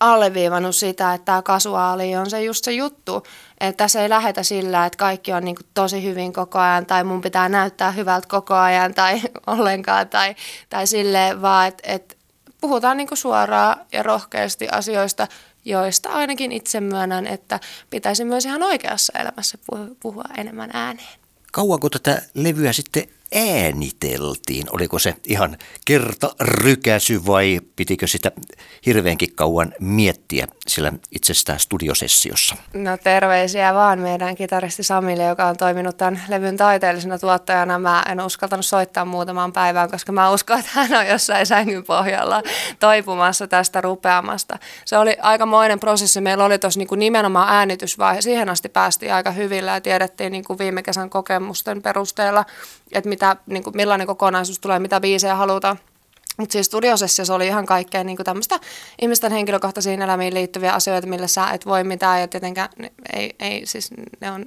alleviivannut 0.00 0.76
sitä, 0.76 1.14
että 1.14 1.25
tämä 1.25 1.42
kasuaali 1.42 2.16
on 2.16 2.30
se 2.30 2.42
just 2.42 2.64
se 2.64 2.73
juttu, 2.73 3.26
että 3.61 3.85
tässä 3.85 4.02
ei 4.02 4.08
lähetä 4.08 4.42
sillä, 4.42 4.87
että 4.87 4.97
kaikki 4.97 5.32
on 5.32 5.44
niin 5.44 5.56
kuin 5.56 5.66
tosi 5.75 6.04
hyvin 6.04 6.32
koko 6.32 6.58
ajan 6.58 6.87
tai 6.87 7.04
mun 7.04 7.20
pitää 7.20 7.49
näyttää 7.49 7.90
hyvältä 7.90 8.28
koko 8.28 8.54
ajan 8.54 8.94
tai 8.94 9.20
ollenkaan 9.47 10.08
tai, 10.08 10.35
tai 10.70 10.87
silleen, 10.87 11.42
vaan 11.42 11.68
että, 11.68 11.82
että 11.92 12.14
puhutaan 12.61 12.97
niin 12.97 13.08
kuin 13.08 13.18
suoraan 13.18 13.76
ja 13.92 14.02
rohkeasti 14.02 14.68
asioista, 14.68 15.26
joista 15.64 16.08
ainakin 16.08 16.52
itse 16.52 16.80
myönnän, 16.80 17.26
että 17.26 17.61
pitäisi 17.90 18.25
myös 18.25 18.44
ihan 18.44 18.62
oikeassa 18.62 19.18
elämässä 19.18 19.58
puhua 20.00 20.25
enemmän 20.37 20.70
ääneen. 20.73 21.18
Kauanko 21.52 21.90
tätä 21.90 22.23
levyä 22.35 22.73
sitten 22.73 23.05
ääniteltiin? 23.35 24.66
Oliko 24.70 24.99
se 24.99 25.14
ihan 25.25 25.56
kerta 25.85 26.35
rykäsy 26.40 27.26
vai 27.26 27.61
pitikö 27.76 28.06
sitä 28.06 28.32
hirveänkin 28.87 29.35
kauan 29.35 29.73
miettiä 29.80 30.47
sillä 30.66 30.92
itsestään 31.12 31.61
studiosessiossa? 31.61 32.56
No 32.75 32.97
terveisiä 32.97 33.75
vaan 33.75 33.99
meidän 33.99 34.35
kitaristi 34.35 34.82
Samille, 34.82 35.25
joka 35.25 35.47
on 35.47 35.56
toiminut 35.56 35.97
tämän 35.97 36.23
levyn 36.28 36.56
taiteellisena 36.56 37.18
tuottajana. 37.18 37.78
Mä 37.78 38.04
en 38.08 38.20
uskaltanut 38.20 38.66
soittaa 38.66 39.04
muutamaan 39.04 39.52
päivään, 39.52 39.90
koska 39.90 40.12
mä 40.12 40.30
uskon, 40.30 40.58
että 40.58 40.70
hän 40.75 40.94
on 40.94 41.06
jossain 41.06 41.47
sängyn 41.47 41.85
pohjalla 41.85 42.42
toipumassa 42.80 43.47
tästä 43.47 43.80
rupeamasta. 43.80 44.58
Se 44.85 44.99
oli 44.99 45.16
aikamoinen 45.23 45.80
prosessi. 45.80 46.20
Meillä 46.20 46.44
oli 46.44 46.58
tuossa 46.58 46.80
niin 46.80 46.88
nimenomaan 46.97 47.49
äänitysvaihe. 47.49 48.20
Siihen 48.20 48.49
asti 48.49 48.68
päästiin 48.68 49.14
aika 49.14 49.30
hyvillä 49.30 49.75
ja 49.75 49.80
tiedettiin 49.80 50.32
niin 50.32 50.44
kuin 50.44 50.58
viime 50.58 50.82
kesän 50.82 51.11
kokemusten 51.11 51.82
perusteella, 51.82 52.44
että 52.92 53.09
mitä, 53.09 53.37
niin 53.47 53.62
kuin, 53.62 53.76
millainen 53.76 54.07
kokonaisuus 54.07 54.59
tulee, 54.59 54.78
mitä 54.78 55.00
biisejä 55.00 55.35
halutaan. 55.35 55.78
Mutta 56.38 56.52
siis 56.52 56.66
studiosessiossa 56.66 57.35
oli 57.35 57.47
ihan 57.47 57.66
kaikkea 57.66 58.04
niin 58.04 58.16
tämmöistä 58.25 58.61
ihmisten 59.02 59.33
henkilökohtaisiin 59.33 60.02
elämiin 60.02 60.35
liittyviä 60.35 60.73
asioita, 60.73 61.07
millä 61.07 61.26
sä 61.26 61.50
et 61.50 61.66
voi 61.66 61.85
mitään 61.85 62.21
ja 62.21 62.28
tietenkään 62.28 62.68
ei, 63.12 63.35
ei 63.40 63.66
siis 63.66 63.90
ne 64.21 64.30
on 64.30 64.47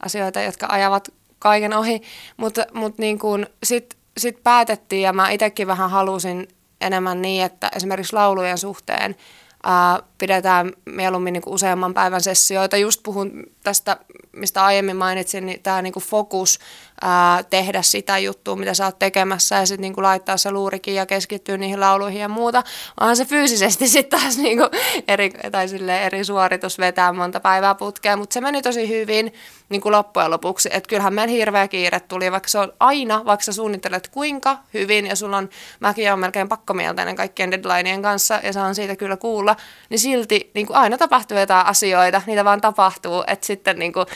asioita, 0.00 0.40
jotka 0.40 0.66
ajavat 0.70 1.08
kaiken 1.38 1.72
ohi, 1.72 2.02
mutta 2.36 2.66
mut 2.74 2.98
niin 2.98 3.18
sitten 3.62 4.00
sit 4.18 4.42
päätettiin 4.42 5.02
ja 5.02 5.12
mä 5.12 5.30
itsekin 5.30 5.66
vähän 5.66 5.90
halusin 5.90 6.48
enemmän 6.80 7.22
niin, 7.22 7.44
että 7.44 7.70
esimerkiksi 7.76 8.12
laulujen 8.12 8.58
suhteen 8.58 9.16
ää, 9.62 10.02
pidetään 10.18 10.72
mieluummin 10.84 11.32
niin 11.32 11.42
useamman 11.46 11.94
päivän 11.94 12.20
sessioita. 12.20 12.76
Just 12.76 13.00
puhun 13.02 13.42
tästä, 13.62 13.96
mistä 14.32 14.64
aiemmin 14.64 14.96
mainitsin, 14.96 15.46
niin 15.46 15.62
tämä 15.62 15.82
niin 15.82 15.94
fokus 16.00 16.58
ää, 17.00 17.42
tehdä 17.42 17.82
sitä 17.82 18.18
juttua, 18.18 18.56
mitä 18.56 18.74
sä 18.74 18.84
oot 18.84 18.98
tekemässä 18.98 19.56
ja 19.56 19.66
sitten 19.66 19.82
niinku 19.82 20.02
laittaa 20.02 20.36
se 20.36 20.50
luurikin 20.50 20.94
ja 20.94 21.06
keskittyä 21.06 21.56
niihin 21.56 21.80
lauluihin 21.80 22.20
ja 22.20 22.28
muuta. 22.28 22.62
Onhan 23.00 23.16
se 23.16 23.24
fyysisesti 23.24 23.88
sitten 23.88 24.20
taas 24.20 24.38
niinku 24.46 24.64
eri, 25.08 25.30
tai 25.52 25.66
eri 26.04 26.24
suoritus 26.24 26.78
vetää 26.78 27.12
monta 27.12 27.40
päivää 27.40 27.74
putkea, 27.74 28.16
mutta 28.16 28.34
se 28.34 28.40
meni 28.40 28.62
tosi 28.62 28.88
hyvin 28.88 29.32
niinku 29.68 29.90
loppujen 29.90 30.30
lopuksi. 30.30 30.68
Että 30.72 30.88
kyllähän 30.88 31.14
meidän 31.14 31.30
hirveä 31.30 31.68
kiire 31.68 32.00
tuli, 32.00 32.32
vaikka 32.32 32.48
se 32.48 32.58
on 32.58 32.72
aina, 32.80 33.24
vaikka 33.24 33.44
sä 33.44 33.52
suunnittelet 33.52 34.08
kuinka 34.08 34.58
hyvin 34.74 35.06
ja 35.06 35.16
sulla 35.16 35.36
on, 35.36 35.48
mäkin 35.80 36.12
on 36.12 36.18
melkein 36.18 36.48
pakkomielteinen 36.48 37.16
kaikkien 37.16 37.50
deadlineien 37.50 38.02
kanssa 38.02 38.40
ja 38.42 38.52
saan 38.52 38.74
siitä 38.74 38.96
kyllä 38.96 39.16
kuulla, 39.16 39.56
niin 39.90 39.98
silti 39.98 40.50
niinku 40.54 40.72
aina 40.76 40.98
tapahtuu 40.98 41.38
jotain 41.38 41.66
asioita, 41.66 42.22
niitä 42.26 42.44
vaan 42.44 42.60
tapahtuu, 42.60 43.24
että 43.26 43.46
sitten 43.46 43.78
niinku 43.78 44.06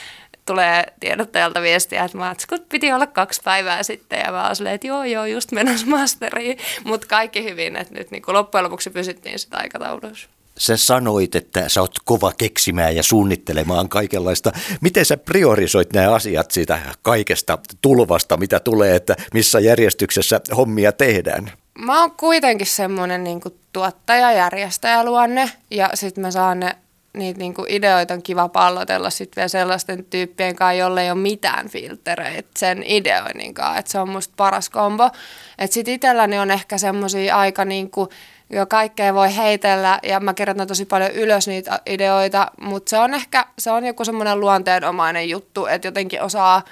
tulee 0.46 0.84
tiedottajalta 1.00 1.62
viestiä, 1.62 2.04
että 2.04 2.18
matskut 2.18 2.68
piti 2.68 2.92
olla 2.92 3.06
kaksi 3.06 3.40
päivää 3.44 3.82
sitten 3.82 4.18
ja 4.24 4.32
mä 4.32 4.46
oon 4.46 4.66
että 4.66 4.86
joo 4.86 5.04
joo, 5.04 5.24
just 5.24 5.52
menossa 5.52 5.86
masteriin, 5.86 6.58
mutta 6.84 7.06
kaikki 7.06 7.44
hyvin, 7.44 7.76
että 7.76 7.94
nyt 7.94 8.10
niin 8.10 8.22
loppujen 8.26 8.64
lopuksi 8.64 8.90
pysyttiin 8.90 9.38
sitä 9.38 9.56
aikataulussa. 9.56 10.28
Sä 10.58 10.76
sanoit, 10.76 11.34
että 11.34 11.68
sä 11.68 11.80
oot 11.80 11.94
kova 12.04 12.32
keksimään 12.38 12.96
ja 12.96 13.02
suunnittelemaan 13.02 13.88
kaikenlaista. 13.88 14.52
Miten 14.80 15.04
sä 15.04 15.16
priorisoit 15.16 15.92
nämä 15.92 16.14
asiat 16.14 16.50
siitä 16.50 16.78
kaikesta 17.02 17.58
tulvasta, 17.80 18.36
mitä 18.36 18.60
tulee, 18.60 18.96
että 18.96 19.16
missä 19.34 19.60
järjestyksessä 19.60 20.40
hommia 20.56 20.92
tehdään? 20.92 21.52
Mä 21.78 22.00
oon 22.00 22.10
kuitenkin 22.10 22.66
semmoinen 22.66 23.24
niin 23.24 23.40
tuottaja, 23.72 24.32
järjestäjä 24.32 25.04
luonne 25.04 25.50
ja 25.70 25.90
sitten 25.94 26.22
mä 26.22 26.30
saan 26.30 26.60
ne 26.60 26.76
niitä 27.14 27.38
niinku 27.38 27.64
ideoita 27.68 28.14
on 28.14 28.22
kiva 28.22 28.48
pallotella 28.48 29.10
sitten 29.10 29.40
vielä 29.40 29.48
sellaisten 29.48 30.04
tyyppien 30.04 30.56
kanssa, 30.56 30.72
jolle 30.72 31.02
ei 31.02 31.10
ole 31.10 31.20
mitään 31.20 31.68
filtereitä 31.68 32.48
sen 32.56 32.82
ideoinnin 32.86 33.54
kanssa. 33.54 33.78
Että 33.78 33.92
se 33.92 33.98
on 33.98 34.08
musta 34.08 34.34
paras 34.36 34.70
kombo. 34.70 35.10
Että 35.58 35.74
sitten 35.74 35.94
itselläni 35.94 36.38
on 36.38 36.50
ehkä 36.50 36.78
semmoisia 36.78 37.36
aika 37.36 37.64
niinku, 37.64 38.08
jo 38.50 38.66
kaikkea 38.66 39.14
voi 39.14 39.36
heitellä 39.36 39.98
ja 40.02 40.20
mä 40.20 40.34
kirjoitan 40.34 40.66
tosi 40.66 40.84
paljon 40.84 41.10
ylös 41.10 41.48
niitä 41.48 41.80
ideoita, 41.86 42.50
mutta 42.60 42.90
se 42.90 42.98
on 42.98 43.14
ehkä, 43.14 43.46
se 43.58 43.70
on 43.70 43.86
joku 43.86 44.04
semmoinen 44.04 44.40
luonteenomainen 44.40 45.28
juttu, 45.28 45.66
että 45.66 45.88
jotenkin 45.88 46.22
osaa, 46.22 46.62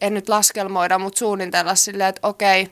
en 0.00 0.14
nyt 0.14 0.28
laskelmoida, 0.28 0.98
mutta 0.98 1.18
suunnitella 1.18 1.74
silleen, 1.74 2.08
että 2.08 2.28
okei, 2.28 2.70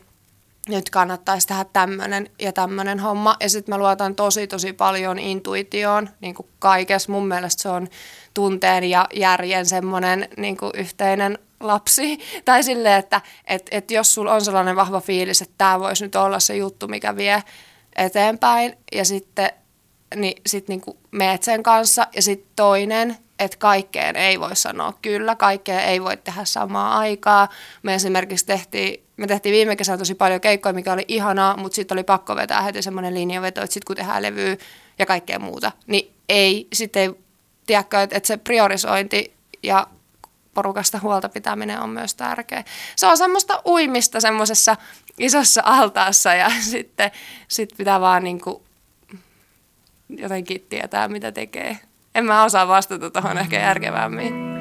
nyt 0.68 0.90
kannattaisi 0.90 1.47
tehdä 1.47 1.64
tämmöinen 1.73 2.30
ja 2.38 2.52
tämmöinen 2.52 3.00
homma. 3.00 3.37
Ja 3.40 3.49
sitten 3.49 3.75
mä 3.75 3.78
luotan 3.78 4.14
tosi 4.14 4.47
tosi 4.47 4.73
paljon 4.73 5.18
intuitioon 5.18 6.09
niin 6.21 6.35
kuin 6.35 6.49
kaikessa. 6.59 7.12
Mun 7.12 7.28
mielestä 7.28 7.62
se 7.62 7.68
on 7.68 7.88
tunteen 8.35 8.85
ja 8.85 9.06
järjen 9.14 9.66
semmoinen 9.66 10.28
niin 10.37 10.56
kuin 10.56 10.73
yhteinen 10.75 11.38
lapsi. 11.61 12.18
Tai 12.44 12.62
silleen, 12.62 12.99
että 12.99 13.21
et, 13.47 13.66
et 13.71 13.90
jos 13.90 14.14
sulla 14.14 14.35
on 14.35 14.44
sellainen 14.44 14.76
vahva 14.76 15.00
fiilis, 15.00 15.42
että 15.42 15.54
tämä 15.59 15.80
voisi 15.80 16.04
nyt 16.04 16.16
olla 16.16 16.40
se 16.40 16.56
juttu, 16.56 16.88
mikä 16.88 17.16
vie 17.16 17.42
eteenpäin. 17.97 18.76
Ja 18.92 19.04
sitten 19.04 19.50
niin 20.16 20.42
sit 20.47 20.68
niinku 20.68 20.99
meet 21.11 21.42
sen 21.42 21.62
kanssa. 21.62 22.06
Ja 22.16 22.23
sitten 22.23 22.50
toinen, 22.56 23.16
että 23.38 23.57
kaikkeen 23.57 24.17
ei 24.17 24.41
voi 24.41 24.57
sanoa 24.57 24.93
kyllä, 25.03 25.37
kaikkea 25.37 25.81
ei 25.81 26.03
voi 26.03 26.17
tehdä 26.17 26.45
samaa 26.45 26.99
aikaa. 26.99 27.49
Me 27.83 27.95
esimerkiksi 27.95 28.47
tehtiin, 28.47 29.05
me 29.17 29.26
tehtiin 29.26 29.53
viime 29.53 29.76
kesänä 29.76 29.99
tosi 29.99 30.14
paljon 30.14 30.41
keikkoja, 30.41 30.73
mikä 30.73 30.93
oli 30.93 31.05
ihanaa, 31.09 31.57
mutta 31.57 31.76
sitten 31.76 31.95
oli 31.95 32.05
pakko 32.05 32.37
vetää 32.37 32.62
heti 32.62 32.83
semmoinen 32.83 33.14
linjaveto, 33.14 33.62
että 33.62 33.75
sitten 33.75 33.87
kun 33.87 33.97
tehdään 33.97 34.23
levyä 34.23 34.57
ja 34.99 35.07
kaikkea 35.07 35.38
muuta, 35.38 35.73
niin 35.87 36.14
ei, 36.29 36.69
sitten 36.73 37.03
ei, 37.03 37.11
tiedäkö, 37.67 38.03
että, 38.03 38.17
että 38.17 38.26
se 38.26 38.37
priorisointi 38.37 39.35
ja 39.62 39.87
porukasta 40.55 40.99
huolta 41.03 41.29
pitäminen 41.29 41.81
on 41.81 41.91
myös 41.91 42.14
tärkeä. 42.14 42.64
Se 42.97 43.07
on 43.07 43.19
semmoista 43.19 43.62
uimista 43.67 44.21
semmoisessa 44.21 44.76
isossa 45.19 45.62
altaassa 45.64 46.35
ja 46.35 46.50
sitten 46.71 47.11
sit 47.49 47.75
pitää 47.76 48.00
vaan 48.00 48.25
niin 48.25 48.41
kuin 48.41 48.62
jotenkin 50.09 50.67
tietää, 50.69 51.09
mitä 51.09 51.33
tekee 51.33 51.79
en 52.14 52.25
mä 52.25 52.44
osaa 52.44 52.68
vastata 52.68 53.11
tuohon 53.11 53.38
ehkä 53.38 53.56
järkevämmin. 53.61 54.54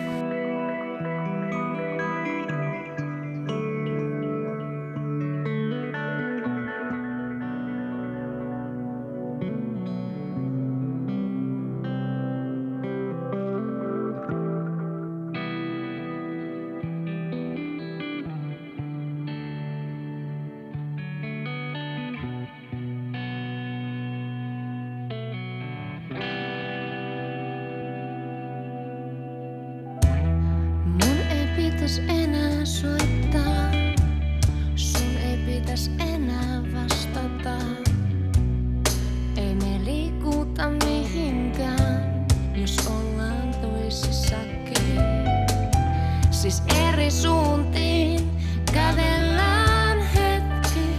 Suuntiin 47.11 48.31
kävellään 48.73 49.99
hetki 50.01 50.95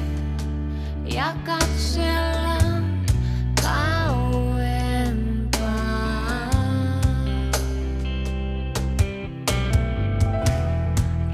ja 1.04 1.34
katsellaan 1.46 3.04
kauempaa. 3.62 4.90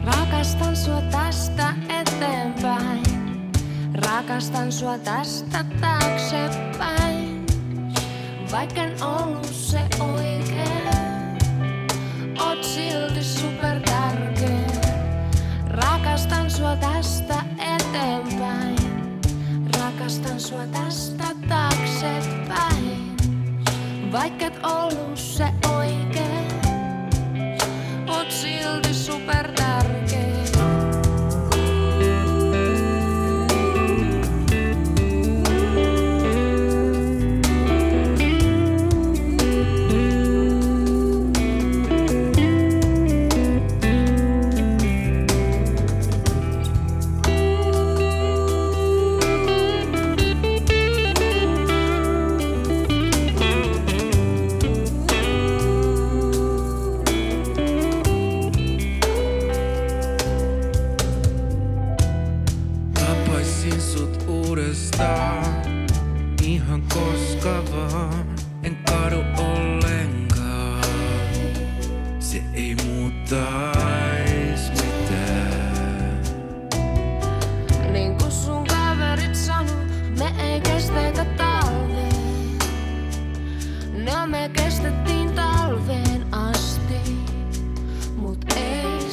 Rakastan 0.04 0.76
sua 0.76 1.02
tästä 1.02 1.74
eteenpäin. 1.88 3.02
Rakastan 3.94 4.72
sua 4.72 4.98
tästä 4.98 5.64
taaksepäin. 5.80 7.46
Vaikken 8.52 9.02
ollut 9.02 9.46
se 9.46 9.80
oikein, 10.00 10.39
sua 16.61 16.76
tästä 16.76 17.45
eteenpäin. 17.59 18.76
Rakastan 19.79 20.40
sua 20.40 20.67
tästä 20.67 21.25
taaksepäin. 21.49 23.17
Vaikket 24.12 24.52
ollut 24.64 25.19
se 25.19 25.49
oikein, 25.79 26.47
oot 28.09 28.31
silti 28.31 28.95
super 28.95 29.52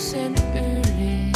ei 0.07 0.11
sen 0.11 0.35
yli. 0.55 1.31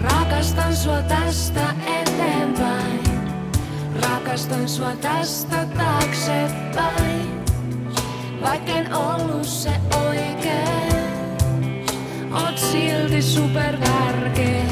Rakastan 0.00 0.76
sua 0.76 1.02
tästä 1.02 1.74
eteenpäin. 1.86 3.00
Rakastan 4.02 4.68
sua 4.68 4.96
tästä 4.96 5.66
taaksepäin. 5.76 7.44
Vaikken 8.42 8.94
ollut 8.94 9.46
se 9.46 9.72
oikein. 10.08 11.86
Oot 12.32 12.58
silti 12.58 13.22
super 13.22 13.76
tärkeä. 13.76 14.64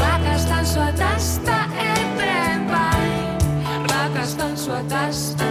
Rakastan 0.00 0.66
sua 0.66 0.92
tästä 0.92 1.64
eteenpäin. 1.78 3.38
Rakastan 3.90 4.56
sua 4.56 4.82
tästä 4.88 5.47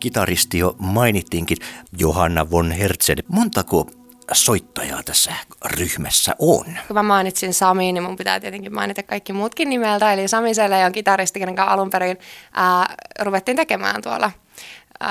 Kitaristi 0.00 0.58
jo 0.58 0.76
mainittiinkin, 0.78 1.58
Johanna 1.98 2.50
von 2.50 2.70
Hertzen. 2.72 3.18
Montako 3.28 3.86
soittajaa 4.32 5.02
tässä 5.02 5.32
ryhmässä 5.64 6.34
on? 6.38 6.64
Kun 6.86 6.94
mä 6.94 7.02
mainitsin 7.02 7.54
Sami, 7.54 7.92
niin 7.92 8.02
mun 8.02 8.16
pitää 8.16 8.40
tietenkin 8.40 8.74
mainita 8.74 9.02
kaikki 9.02 9.32
muutkin 9.32 9.68
nimeltä. 9.68 10.12
Eli 10.12 10.28
Sami 10.28 10.54
Selä 10.54 10.86
on 10.86 10.92
kitaristi, 10.92 11.40
kanssa 11.40 11.64
alun 11.64 11.90
perin 11.90 12.18
ää, 12.54 12.94
ruvettiin 13.20 13.56
tekemään 13.56 14.02
tuolla 14.02 14.30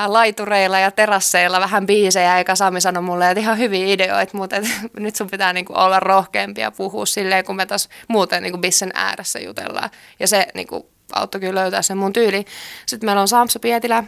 laitureilla 0.07 0.79
ja 0.79 0.91
terasseilla 0.91 1.59
vähän 1.59 1.85
biisejä, 1.85 2.37
eikä 2.37 2.55
Sami 2.55 2.81
sanoi 2.81 3.03
mulle, 3.03 3.31
että 3.31 3.41
ihan 3.41 3.57
hyviä 3.57 3.85
ideoita, 3.85 4.37
mutta 4.37 4.55
et, 4.55 4.65
nyt 4.99 5.15
sun 5.15 5.29
pitää 5.29 5.53
niinku 5.53 5.73
olla 5.75 5.99
rohkeampi 5.99 6.61
ja 6.61 6.71
puhua 6.71 7.05
silleen, 7.05 7.45
kun 7.45 7.55
me 7.55 7.65
taas 7.65 7.89
muuten 8.07 8.43
niinku 8.43 8.57
bissen 8.57 8.91
ääressä 8.93 9.39
jutellaan. 9.39 9.89
Ja 10.19 10.27
se 10.27 10.47
niinku 10.53 10.89
auttoi 11.13 11.41
kyllä 11.41 11.61
löytää 11.61 11.81
sen 11.81 11.97
mun 11.97 12.13
tyyli. 12.13 12.45
Sitten 12.85 13.07
meillä 13.07 13.21
on 13.21 13.27
Samsa 13.27 13.59
Pietilä, 13.59 14.03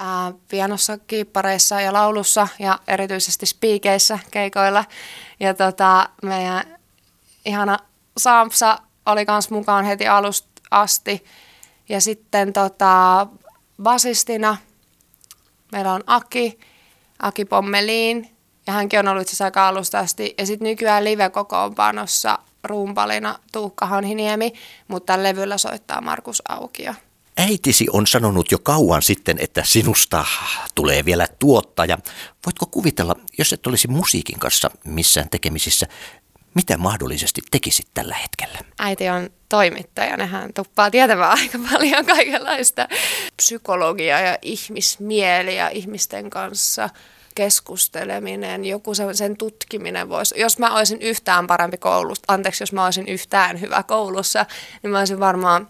ää, 0.00 0.32
pianossa, 0.48 0.98
kiippareissa 0.98 1.80
ja 1.80 1.92
laulussa 1.92 2.48
ja 2.58 2.78
erityisesti 2.88 3.46
spiikeissä 3.46 4.18
keikoilla. 4.30 4.84
Ja 5.40 5.54
tota, 5.54 6.08
meidän 6.22 6.78
ihana 7.44 7.78
Sampsa 8.18 8.78
oli 9.06 9.26
kans 9.26 9.50
mukaan 9.50 9.84
heti 9.84 10.08
alusta 10.08 10.48
asti. 10.70 11.24
Ja 11.88 12.00
sitten 12.00 12.52
tota, 12.52 13.26
basistina 13.82 14.56
meillä 15.72 15.92
on 15.92 16.04
Aki, 16.06 16.58
Aki 17.18 17.44
Pommeliin, 17.44 18.36
ja 18.66 18.72
hänkin 18.72 18.98
on 18.98 19.08
ollut 19.08 19.22
itse 19.22 19.44
aika 19.44 19.68
alusta 19.68 19.98
asti. 19.98 20.34
Ja 20.38 20.46
sitten 20.46 20.66
nykyään 20.66 21.04
live-kokoonpanossa 21.04 22.38
rumpalina 22.64 23.38
Tuukka 23.52 23.86
Hanhiniemi, 23.86 24.52
mutta 24.88 25.22
levyllä 25.22 25.58
soittaa 25.58 26.00
Markus 26.00 26.42
Aukio. 26.48 26.94
Äitisi 27.40 27.86
on 27.92 28.06
sanonut 28.06 28.52
jo 28.52 28.58
kauan 28.58 29.02
sitten, 29.02 29.38
että 29.40 29.64
sinusta 29.64 30.24
tulee 30.74 31.04
vielä 31.04 31.26
tuottaja. 31.38 31.98
Voitko 32.46 32.66
kuvitella, 32.66 33.16
jos 33.38 33.52
et 33.52 33.66
olisi 33.66 33.88
musiikin 33.88 34.38
kanssa 34.38 34.70
missään 34.84 35.30
tekemisissä, 35.30 35.86
mitä 36.54 36.76
mahdollisesti 36.76 37.40
tekisit 37.50 37.86
tällä 37.94 38.14
hetkellä? 38.14 38.58
äiti 38.78 39.08
on 39.08 39.30
toimittaja, 39.48 40.26
hän 40.26 40.52
tuppaa 40.52 40.90
tietämään 40.90 41.30
aika 41.30 41.58
paljon 41.72 42.06
kaikenlaista 42.06 42.88
psykologiaa 43.36 44.20
ja 44.20 44.38
ihmismieli 44.42 45.56
ja 45.56 45.68
ihmisten 45.68 46.30
kanssa 46.30 46.90
keskusteleminen, 47.34 48.64
joku 48.64 48.92
sen 49.12 49.36
tutkiminen 49.36 50.08
voisi, 50.08 50.40
jos 50.40 50.58
mä 50.58 50.76
olisin 50.76 51.02
yhtään 51.02 51.46
parempi 51.46 51.76
koulussa, 51.76 52.24
anteeksi, 52.28 52.62
jos 52.62 52.72
mä 52.72 52.84
olisin 52.84 53.08
yhtään 53.08 53.60
hyvä 53.60 53.82
koulussa, 53.82 54.46
niin 54.82 54.90
mä 54.90 54.98
olisin 54.98 55.20
varmaan 55.20 55.68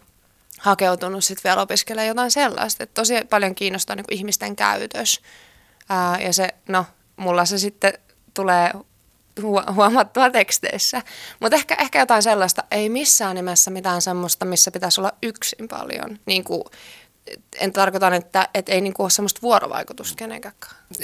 hakeutunut 0.61 1.25
sitten 1.25 1.51
vielä 1.51 1.63
opiskelemaan 1.63 2.09
jotain 2.09 2.31
sellaista, 2.31 2.83
että 2.83 2.95
tosi 2.95 3.15
paljon 3.31 3.55
kiinnostaa 3.55 3.97
niin 3.97 4.05
ihmisten 4.11 4.57
käytös. 4.57 5.21
Ää, 5.89 6.21
ja 6.21 6.33
se, 6.33 6.49
no, 6.69 6.87
mulla 7.17 7.45
se 7.45 7.59
sitten 7.59 7.93
tulee 8.35 8.71
huo- 9.43 9.73
huomattua 9.75 10.31
teksteissä. 10.31 11.03
Mutta 11.41 11.57
ehkä, 11.57 11.75
ehkä 11.75 11.99
jotain 11.99 12.23
sellaista, 12.23 12.65
ei 12.71 12.89
missään 12.89 13.37
nimessä 13.37 13.71
mitään 13.71 14.03
semmoista, 14.03 14.45
missä 14.45 14.71
pitäisi 14.71 15.01
olla 15.01 15.13
yksin 15.23 15.69
paljon. 15.69 16.19
Niin 16.27 16.45
kuin 16.45 16.63
en 17.61 17.73
tarkoita, 17.73 18.15
että, 18.15 18.49
että 18.55 18.73
ei 18.73 18.81
niin 18.81 18.95
kuin 18.95 19.05
ole 19.05 19.11
semmoista 19.11 19.43
vuorovaikutusta 19.43 20.17
kenenkään. 20.17 20.55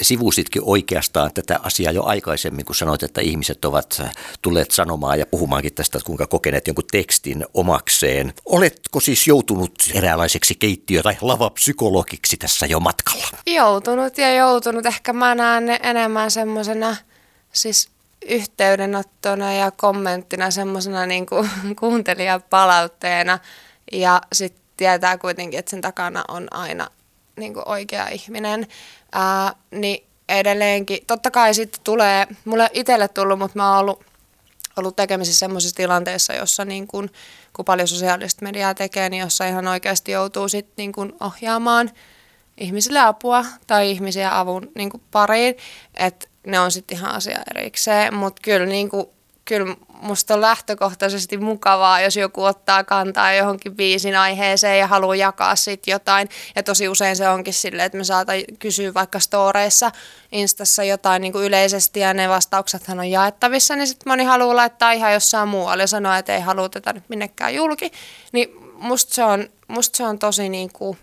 Sivusitkin 0.01 0.61
oikeastaan 0.65 1.33
tätä 1.33 1.59
asiaa 1.63 1.91
jo 1.91 2.03
aikaisemmin, 2.03 2.65
kun 2.65 2.75
sanoit, 2.75 3.03
että 3.03 3.21
ihmiset 3.21 3.65
ovat 3.65 4.01
tulleet 4.41 4.71
sanomaan 4.71 5.19
ja 5.19 5.25
puhumaankin 5.25 5.73
tästä, 5.73 5.99
kuinka 6.05 6.27
kokeneet 6.27 6.67
jonkun 6.67 6.83
tekstin 6.91 7.45
omakseen. 7.53 8.33
Oletko 8.45 8.99
siis 8.99 9.27
joutunut 9.27 9.73
eräänlaiseksi 9.93 10.55
keittiö- 10.55 11.03
tai 11.03 11.17
lavapsykologiksi 11.21 12.37
tässä 12.37 12.65
jo 12.65 12.79
matkalla? 12.79 13.27
Joutunut 13.45 14.17
ja 14.17 14.35
joutunut. 14.35 14.85
Ehkä 14.85 15.13
mä 15.13 15.35
näen 15.35 15.65
ne 15.65 15.79
enemmän 15.83 16.31
semmoisena 16.31 16.95
siis 17.51 17.89
yhteydenottona 18.29 19.53
ja 19.53 19.71
kommenttina 19.71 20.51
semmoisena 20.51 21.05
niin 21.05 21.25
kuuntelijapalautteena. 21.79 23.39
Ja 23.91 24.21
sitten 24.33 24.66
tietää 24.77 25.17
kuitenkin, 25.17 25.59
että 25.59 25.69
sen 25.69 25.81
takana 25.81 26.23
on 26.27 26.47
aina 26.51 26.87
niin 27.35 27.53
kuin 27.53 27.67
oikea 27.67 28.07
ihminen. 28.07 28.67
Ää, 29.11 29.53
niin 29.71 30.07
edelleenkin, 30.29 30.99
totta 31.07 31.31
kai 31.31 31.53
sitten 31.53 31.81
tulee, 31.83 32.27
mulle 32.45 32.69
itselle 32.73 33.07
tullut, 33.07 33.39
mutta 33.39 33.59
mä 33.59 33.69
oon 33.69 33.79
ollut, 33.79 34.05
ollut 34.77 34.95
tekemisissä 34.95 35.39
semmoisissa 35.39 35.75
tilanteissa, 35.75 36.33
jossa 36.33 36.65
niin 36.65 36.87
kun, 36.87 37.09
kun 37.53 37.65
paljon 37.65 37.87
sosiaalista 37.87 38.45
mediaa 38.45 38.73
tekee, 38.73 39.09
niin 39.09 39.21
jossa 39.21 39.45
ihan 39.45 39.67
oikeasti 39.67 40.11
joutuu 40.11 40.49
sitten 40.49 40.73
niin 40.77 40.91
kun 40.91 41.15
ohjaamaan 41.19 41.91
ihmisille 42.57 42.99
apua 42.99 43.45
tai 43.67 43.91
ihmisiä 43.91 44.39
avun 44.39 44.71
niin 44.75 44.91
pariin, 45.11 45.55
että 45.93 46.27
ne 46.45 46.59
on 46.59 46.71
sitten 46.71 46.97
ihan 46.97 47.11
asia 47.11 47.39
erikseen, 47.55 48.13
mutta 48.13 48.41
kyllä 48.41 48.65
niin 48.65 48.89
kuin 48.89 49.07
kyllä 49.47 49.75
musta 50.01 50.33
on 50.33 50.41
lähtökohtaisesti 50.41 51.37
mukavaa, 51.37 52.01
jos 52.01 52.17
joku 52.17 52.43
ottaa 52.43 52.83
kantaa 52.83 53.33
johonkin 53.33 53.75
biisin 53.75 54.17
aiheeseen 54.17 54.79
ja 54.79 54.87
haluaa 54.87 55.15
jakaa 55.15 55.55
siitä 55.55 55.91
jotain. 55.91 56.29
Ja 56.55 56.63
tosi 56.63 56.89
usein 56.89 57.15
se 57.15 57.29
onkin 57.29 57.53
silleen, 57.53 57.85
että 57.85 57.97
me 57.97 58.03
saatan 58.03 58.35
kysyä 58.59 58.93
vaikka 58.93 59.19
storeissa, 59.19 59.91
Instassa 60.31 60.83
jotain 60.83 61.21
niin 61.21 61.33
kuin 61.33 61.45
yleisesti 61.45 61.99
ja 61.99 62.13
ne 62.13 62.29
vastauksethan 62.29 62.99
on 62.99 63.11
jaettavissa, 63.11 63.75
niin 63.75 63.87
sitten 63.87 64.11
moni 64.11 64.23
haluaa 64.23 64.55
laittaa 64.55 64.91
ihan 64.91 65.13
jossain 65.13 65.49
muualla 65.49 65.83
ja 65.83 65.87
sanoa, 65.87 66.17
että 66.17 66.35
ei 66.35 66.41
halua 66.41 66.69
tätä 66.69 66.93
nyt 66.93 67.09
minnekään 67.09 67.55
julki. 67.55 67.91
Niin 68.31 68.49
musta 68.73 69.13
se 69.13 69.23
on, 69.23 69.49
musta 69.67 69.97
se 69.97 70.03
on 70.03 70.19
tosi 70.19 70.49
niin 70.49 70.73
kuin, 70.73 70.97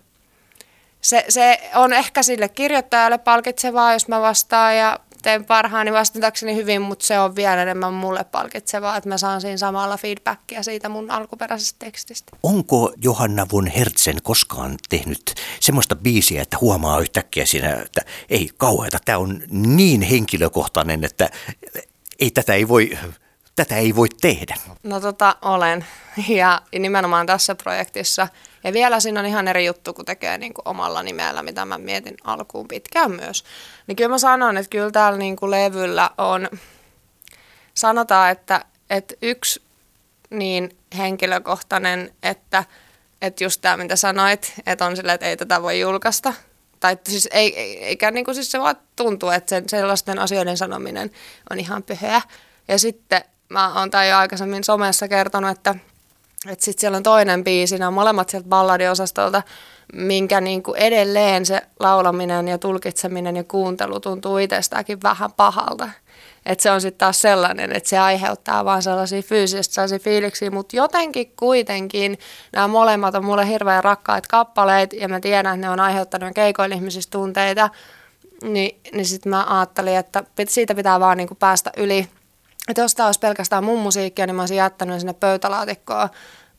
se, 1.01 1.25
se 1.29 1.71
on 1.75 1.93
ehkä 1.93 2.23
sille 2.23 2.49
kirjoittajalle 2.49 3.19
palkitsevaa, 3.19 3.93
jos 3.93 4.09
mä 4.09 4.21
vastaan 4.21 4.77
ja 4.77 5.01
teen 5.25 5.45
parhaani 5.45 5.93
vastatakseni 5.93 6.55
hyvin, 6.55 6.83
mutta 6.83 7.07
se 7.07 7.19
on 7.19 7.37
vielä 7.37 7.63
enemmän 7.63 7.95
mulle 7.95 8.25
palkitsevaa, 8.25 8.97
että 8.97 9.09
mä 9.09 9.19
saan 9.19 9.41
siinä 9.41 9.57
samalla 9.57 9.97
feedbackia 9.97 10.63
siitä 10.63 10.89
mun 10.89 11.11
alkuperäisestä 11.11 11.79
tekstistä. 11.79 12.37
Onko 12.43 12.93
Johanna 12.97 13.47
von 13.53 13.67
Hertzen 13.67 14.23
koskaan 14.23 14.75
tehnyt 14.89 15.35
semmoista 15.61 15.97
biisiä, 15.97 16.43
että 16.43 16.59
huomaa 16.61 17.01
yhtäkkiä 17.01 17.47
siinä, 17.47 17.75
että 17.75 18.01
ei 18.29 18.51
kauheata, 18.57 18.99
tämä 19.05 19.19
on 19.19 19.43
niin 19.51 20.03
henkilökohtainen, 20.03 21.05
että 21.05 21.31
ei 22.19 22.31
tätä 22.31 22.55
ei 22.55 22.69
voi 22.69 22.99
tätä 23.57 23.77
ei 23.77 23.97
voi 23.97 24.09
tehdä? 24.21 24.55
No 24.83 25.01
tota, 25.01 25.37
olen. 25.43 25.87
Ja 26.29 26.63
nimenomaan 26.79 27.27
tässä 27.27 27.55
projektissa. 27.55 28.29
Ja 28.65 28.73
vielä 28.73 29.01
siinä 29.01 29.21
on 29.21 29.27
ihan 29.27 29.49
eri 29.49 29.67
juttu, 29.67 29.95
kun 29.95 30.05
tekee 30.05 30.39
niin 30.39 30.55
kuin 30.55 30.69
omalla 30.69 31.03
nimellä, 31.03 31.43
mitä 31.43 31.65
mä 31.65 31.79
mietin 31.79 32.17
alkuun 32.25 32.69
pitkään 32.69 33.11
myös. 33.11 33.45
Niin 33.87 33.97
kyllä 33.97 34.11
mä 34.11 34.19
sanon, 34.19 34.57
että 34.57 34.71
kyllä 34.71 34.91
täällä 34.91 35.19
niin 35.19 35.37
kuin 35.37 35.51
levyllä 35.51 36.11
on, 36.19 36.49
sanotaan, 37.75 38.31
että, 38.31 38.65
että 38.91 39.15
yksi 39.23 39.63
niin 40.31 40.77
henkilökohtainen, 40.97 42.15
että, 42.23 42.65
että 43.23 43.45
just 43.45 43.61
tämä, 43.61 43.77
mitä 43.77 43.97
sanoit, 43.97 44.53
että 44.67 44.87
on 44.87 44.97
silleen, 44.97 45.15
että 45.15 45.27
ei 45.27 45.37
tätä 45.37 45.63
voi 45.63 45.81
julkaista. 45.81 46.33
Tai 46.81 46.99
siis 47.09 47.29
ei, 47.33 47.79
eikä 47.85 48.11
niin 48.11 48.25
kuin 48.25 48.35
siis 48.35 48.51
se 48.51 48.61
vaan 48.61 48.77
tuntuu, 48.97 49.29
että 49.29 49.51
sen, 49.51 49.69
sellaisten 49.69 50.19
asioiden 50.19 50.57
sanominen 50.57 51.11
on 51.51 51.61
ihan 51.61 51.83
pyhää. 51.83 52.23
Ja 52.69 52.79
sitten 52.79 53.25
mä 53.49 53.79
oon 53.79 53.91
tai 53.91 54.11
jo 54.11 54.17
aikaisemmin 54.17 54.65
somessa 54.65 55.09
kertonut, 55.09 55.51
että, 55.51 55.75
että 56.49 56.65
sitten 56.65 56.81
siellä 56.81 56.97
on 56.97 57.03
toinen 57.03 57.45
biisi, 57.45 57.79
nämä 57.79 57.89
on 57.89 57.95
molemmat 57.95 58.29
sieltä 58.29 58.49
balladiosastolta, 58.49 59.43
minkä 59.93 60.41
niin 60.41 60.63
kuin 60.63 60.77
edelleen 60.77 61.47
se 61.47 61.63
laulaminen 61.81 62.49
ja 62.49 62.59
tulkitseminen 62.59 63.37
ja 63.37 63.45
kuuntelu 63.45 64.01
tuntuu 64.01 64.39
itsestäänkin 64.39 65.03
vähän 65.03 65.33
pahalta. 65.33 65.89
Että 66.47 66.63
se 66.63 66.71
on 66.71 66.81
sitten 66.81 66.99
taas 66.99 67.21
sellainen, 67.21 67.73
että 67.73 67.89
se 67.89 67.99
aiheuttaa 67.99 68.65
vaan 68.65 68.83
sellaisia 68.83 69.23
fyysisesti 69.23 69.75
sellaisia 69.75 69.99
fiiliksiä, 69.99 70.51
mutta 70.51 70.77
jotenkin 70.77 71.33
kuitenkin 71.37 72.19
nämä 72.53 72.69
molemmat 72.69 73.15
on 73.15 73.25
mulle 73.25 73.49
hirveän 73.49 73.85
rakkaat 73.85 74.27
kappaleet 74.27 74.93
ja 74.93 75.09
mä 75.09 75.21
tiedän, 75.21 75.55
että 75.55 75.67
ne 75.67 75.71
on 75.71 75.81
aiheuttanut 75.81 76.35
keikoille 76.35 76.75
ihmisistä 76.75 77.11
tunteita, 77.11 77.71
niin, 78.43 78.81
niin 78.93 79.07
sitten 79.07 79.31
mä 79.31 79.47
ajattelin, 79.49 79.97
että 79.97 80.25
siitä 80.49 80.75
pitää 80.75 81.01
vaan 81.01 81.17
niin 81.17 81.29
kuin 81.29 81.39
päästä 81.39 81.71
yli– 81.77 82.09
että 82.69 82.83
jos 82.83 82.95
tämä 82.95 83.07
olisi 83.07 83.21
pelkästään 83.21 83.65
mun 83.65 83.81
musiikkia, 83.81 84.27
niin 84.27 84.37
mä 84.37 84.43
olisin 84.43 84.57
jättänyt 84.57 85.01
sinne 85.01 85.13
pöytälaatikkoon. 85.13 86.09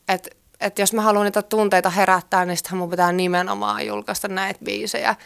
Että 0.08 0.30
et 0.60 0.78
jos 0.78 0.92
mä 0.92 1.02
haluan 1.02 1.24
niitä 1.24 1.42
tunteita 1.42 1.90
herättää, 1.90 2.44
niin 2.44 2.56
sitten 2.56 2.76
mun 2.76 2.90
pitää 2.90 3.12
nimenomaan 3.12 3.86
julkaista 3.86 4.28
näitä 4.28 4.60
biisejä, 4.64 5.16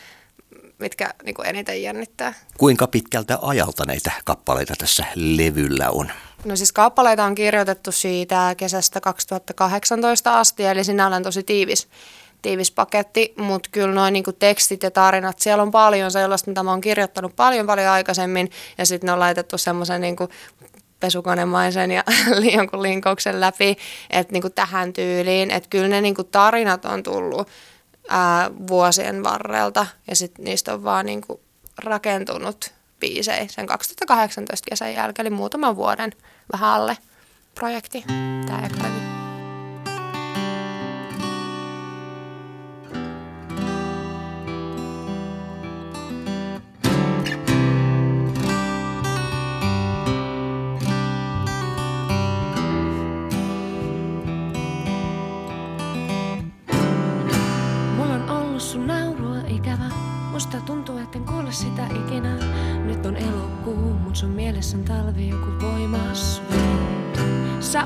mitkä 0.79 1.11
niin 1.25 1.35
kuin 1.35 1.49
eniten 1.49 1.83
jännittää. 1.83 2.35
Kuinka 2.59 2.87
pitkältä 2.87 3.39
ajalta 3.43 3.85
näitä 3.87 4.13
kappaleita 4.25 4.75
tässä 4.79 5.05
levyllä 5.15 5.91
on? 5.91 6.13
No 6.45 6.57
siis 6.57 6.73
kappaleita 6.73 7.25
on 7.25 7.35
kirjoitettu 7.35 7.93
siitä 7.93 8.55
kesästä 8.57 9.01
2018 9.01 10.39
asti, 10.39 10.65
eli 10.65 10.85
sinällään 10.85 11.23
tosi 11.23 11.43
tiivis, 11.43 11.89
tiivis 12.43 12.71
paketti, 12.71 13.35
mutta 13.37 13.69
kyllä 13.73 13.95
noin 13.95 14.13
niin 14.13 14.25
tekstit 14.39 14.83
ja 14.83 14.91
tarinat, 14.91 15.39
siellä 15.39 15.63
on 15.63 15.71
paljon 15.71 16.11
sellaista, 16.11 16.51
mitä 16.51 16.63
mä 16.63 16.71
oon 16.71 16.81
kirjoittanut 16.81 17.37
paljon 17.37 17.67
paljon 17.67 17.89
aikaisemmin, 17.89 18.51
ja 18.79 18.87
sitten 18.87 19.07
ne 19.07 19.13
on 19.13 19.21
laitettu 19.21 19.59
semmoisen 19.59 20.01
niin 20.01 20.17
pesukonemaisen 21.01 21.91
ja 21.91 22.05
jonkun 22.57 22.83
linkouksen 22.83 23.41
läpi, 23.41 23.77
että 24.11 24.33
niin 24.33 24.43
kuin 24.43 24.53
tähän 24.53 24.93
tyyliin. 24.93 25.51
Että 25.51 25.69
kyllä 25.71 25.89
ne 25.89 26.01
niin 26.01 26.15
kuin 26.15 26.29
tarinat 26.29 26.85
on 26.85 27.03
tullut 27.03 27.49
ää, 28.09 28.51
vuosien 28.69 29.25
varrelta 29.25 29.87
ja 30.09 30.17
sitten 30.17 30.45
niistä 30.45 30.75
on 30.75 30.85
vaan 30.85 31.07
niin 31.07 31.21
kuin 31.21 31.41
rakentunut 31.79 32.73
biisejä 33.01 33.47
sen 33.49 33.67
2018 33.67 34.71
kesän 34.71 34.95
jälkeen, 34.95 35.27
eli 35.27 35.37
muutaman 35.37 35.77
vuoden 35.77 36.13
vähän 36.53 36.71
alle 36.71 36.97
projekti, 37.55 38.05
tämä 38.47 38.69
Musta 38.69 39.20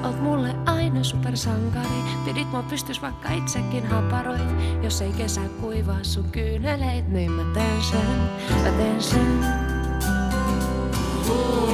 oot 0.04 0.20
mulle 0.20 0.54
aina 0.66 1.04
supersankari. 1.04 2.02
Pidit 2.24 2.50
mua 2.50 2.62
pystys 2.62 3.02
vaikka 3.02 3.32
itsekin 3.32 3.86
haparoit. 3.86 4.82
Jos 4.82 5.02
ei 5.02 5.12
kesä 5.12 5.40
kuivaa 5.60 6.02
sun 6.02 6.30
kyyneleet, 6.32 7.08
niin 7.08 7.30
mä 7.30 7.42
teen 7.54 7.82
sen, 7.82 8.30
mä 8.62 8.70
teen 8.70 9.02
sen. 9.02 9.44
Ooh. 11.28 11.73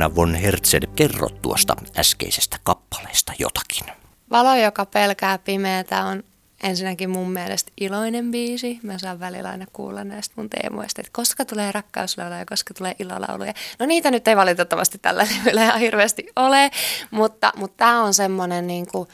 Johanna 0.00 0.16
von 0.16 0.34
Hertzen, 0.34 0.82
kerro 0.96 1.28
tuosta 1.28 1.76
äskeisestä 1.98 2.56
kappaleesta 2.62 3.32
jotakin. 3.38 3.86
Valo, 4.30 4.54
joka 4.54 4.86
pelkää 4.86 5.38
pimeätä 5.38 6.04
on 6.04 6.22
ensinnäkin 6.62 7.10
mun 7.10 7.30
mielestä 7.30 7.72
iloinen 7.80 8.30
biisi. 8.30 8.80
Mä 8.82 8.98
saan 8.98 9.20
välillä 9.20 9.48
aina 9.48 9.66
kuulla 9.72 10.04
näistä 10.04 10.34
mun 10.36 10.50
teemoista, 10.50 11.00
että 11.00 11.10
koska 11.12 11.44
tulee 11.44 11.72
rakkauslauluja 11.72 12.38
ja 12.38 12.46
koska 12.46 12.74
tulee 12.74 12.94
ilolauluja. 12.98 13.54
No 13.78 13.86
niitä 13.86 14.10
nyt 14.10 14.28
ei 14.28 14.36
valitettavasti 14.36 14.98
tällä 14.98 15.26
levyllä 15.38 15.64
ihan 15.64 15.80
hirveästi 15.80 16.26
ole, 16.36 16.70
mutta, 17.10 17.52
mutta 17.56 17.76
tämä 17.76 18.02
on 18.02 18.14
semmoinen 18.14 18.66
niin 18.66 18.86
kuin, 18.86 19.08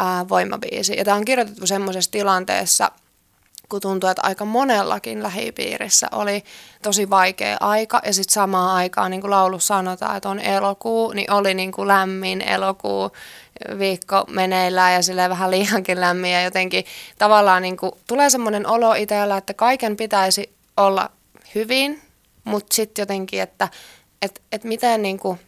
äh, 0.00 0.28
voimabiisi. 0.28 0.96
Ja 0.96 1.04
tämä 1.04 1.16
on 1.16 1.24
kirjoitettu 1.24 1.66
semmoisessa 1.66 2.10
tilanteessa, 2.10 2.90
kun 3.70 3.80
tuntuu, 3.80 4.10
että 4.10 4.22
aika 4.22 4.44
monellakin 4.44 5.22
lähipiirissä 5.22 6.06
oli 6.12 6.44
tosi 6.82 7.10
vaikea 7.10 7.56
aika 7.60 8.00
ja 8.04 8.14
sitten 8.14 8.34
samaan 8.34 8.76
aikaan 8.76 9.10
niin 9.10 9.20
kuin 9.20 9.30
laulussa 9.30 9.74
sanotaan, 9.74 10.16
että 10.16 10.28
on 10.28 10.38
elokuu, 10.38 11.12
niin 11.12 11.32
oli 11.32 11.54
niin 11.54 11.72
kuin 11.72 11.88
lämmin 11.88 12.40
elokuu 12.40 13.10
viikko 13.78 14.24
meneillään 14.28 14.94
ja 14.94 15.02
sille 15.02 15.28
vähän 15.28 15.50
liiankin 15.50 16.00
lämmin 16.00 16.32
ja 16.32 16.42
jotenkin 16.42 16.84
tavallaan 17.18 17.62
niin 17.62 17.76
kuin, 17.76 17.92
tulee 18.06 18.30
semmoinen 18.30 18.66
olo 18.66 18.94
itsellä, 18.94 19.36
että 19.36 19.54
kaiken 19.54 19.96
pitäisi 19.96 20.54
olla 20.76 21.10
hyvin, 21.54 22.02
mutta 22.44 22.74
sitten 22.76 23.02
jotenkin, 23.02 23.42
että 23.42 23.68
et, 24.22 24.42
et 24.52 24.64
miten 24.64 25.02
niin 25.02 25.18
kuin, 25.18 25.40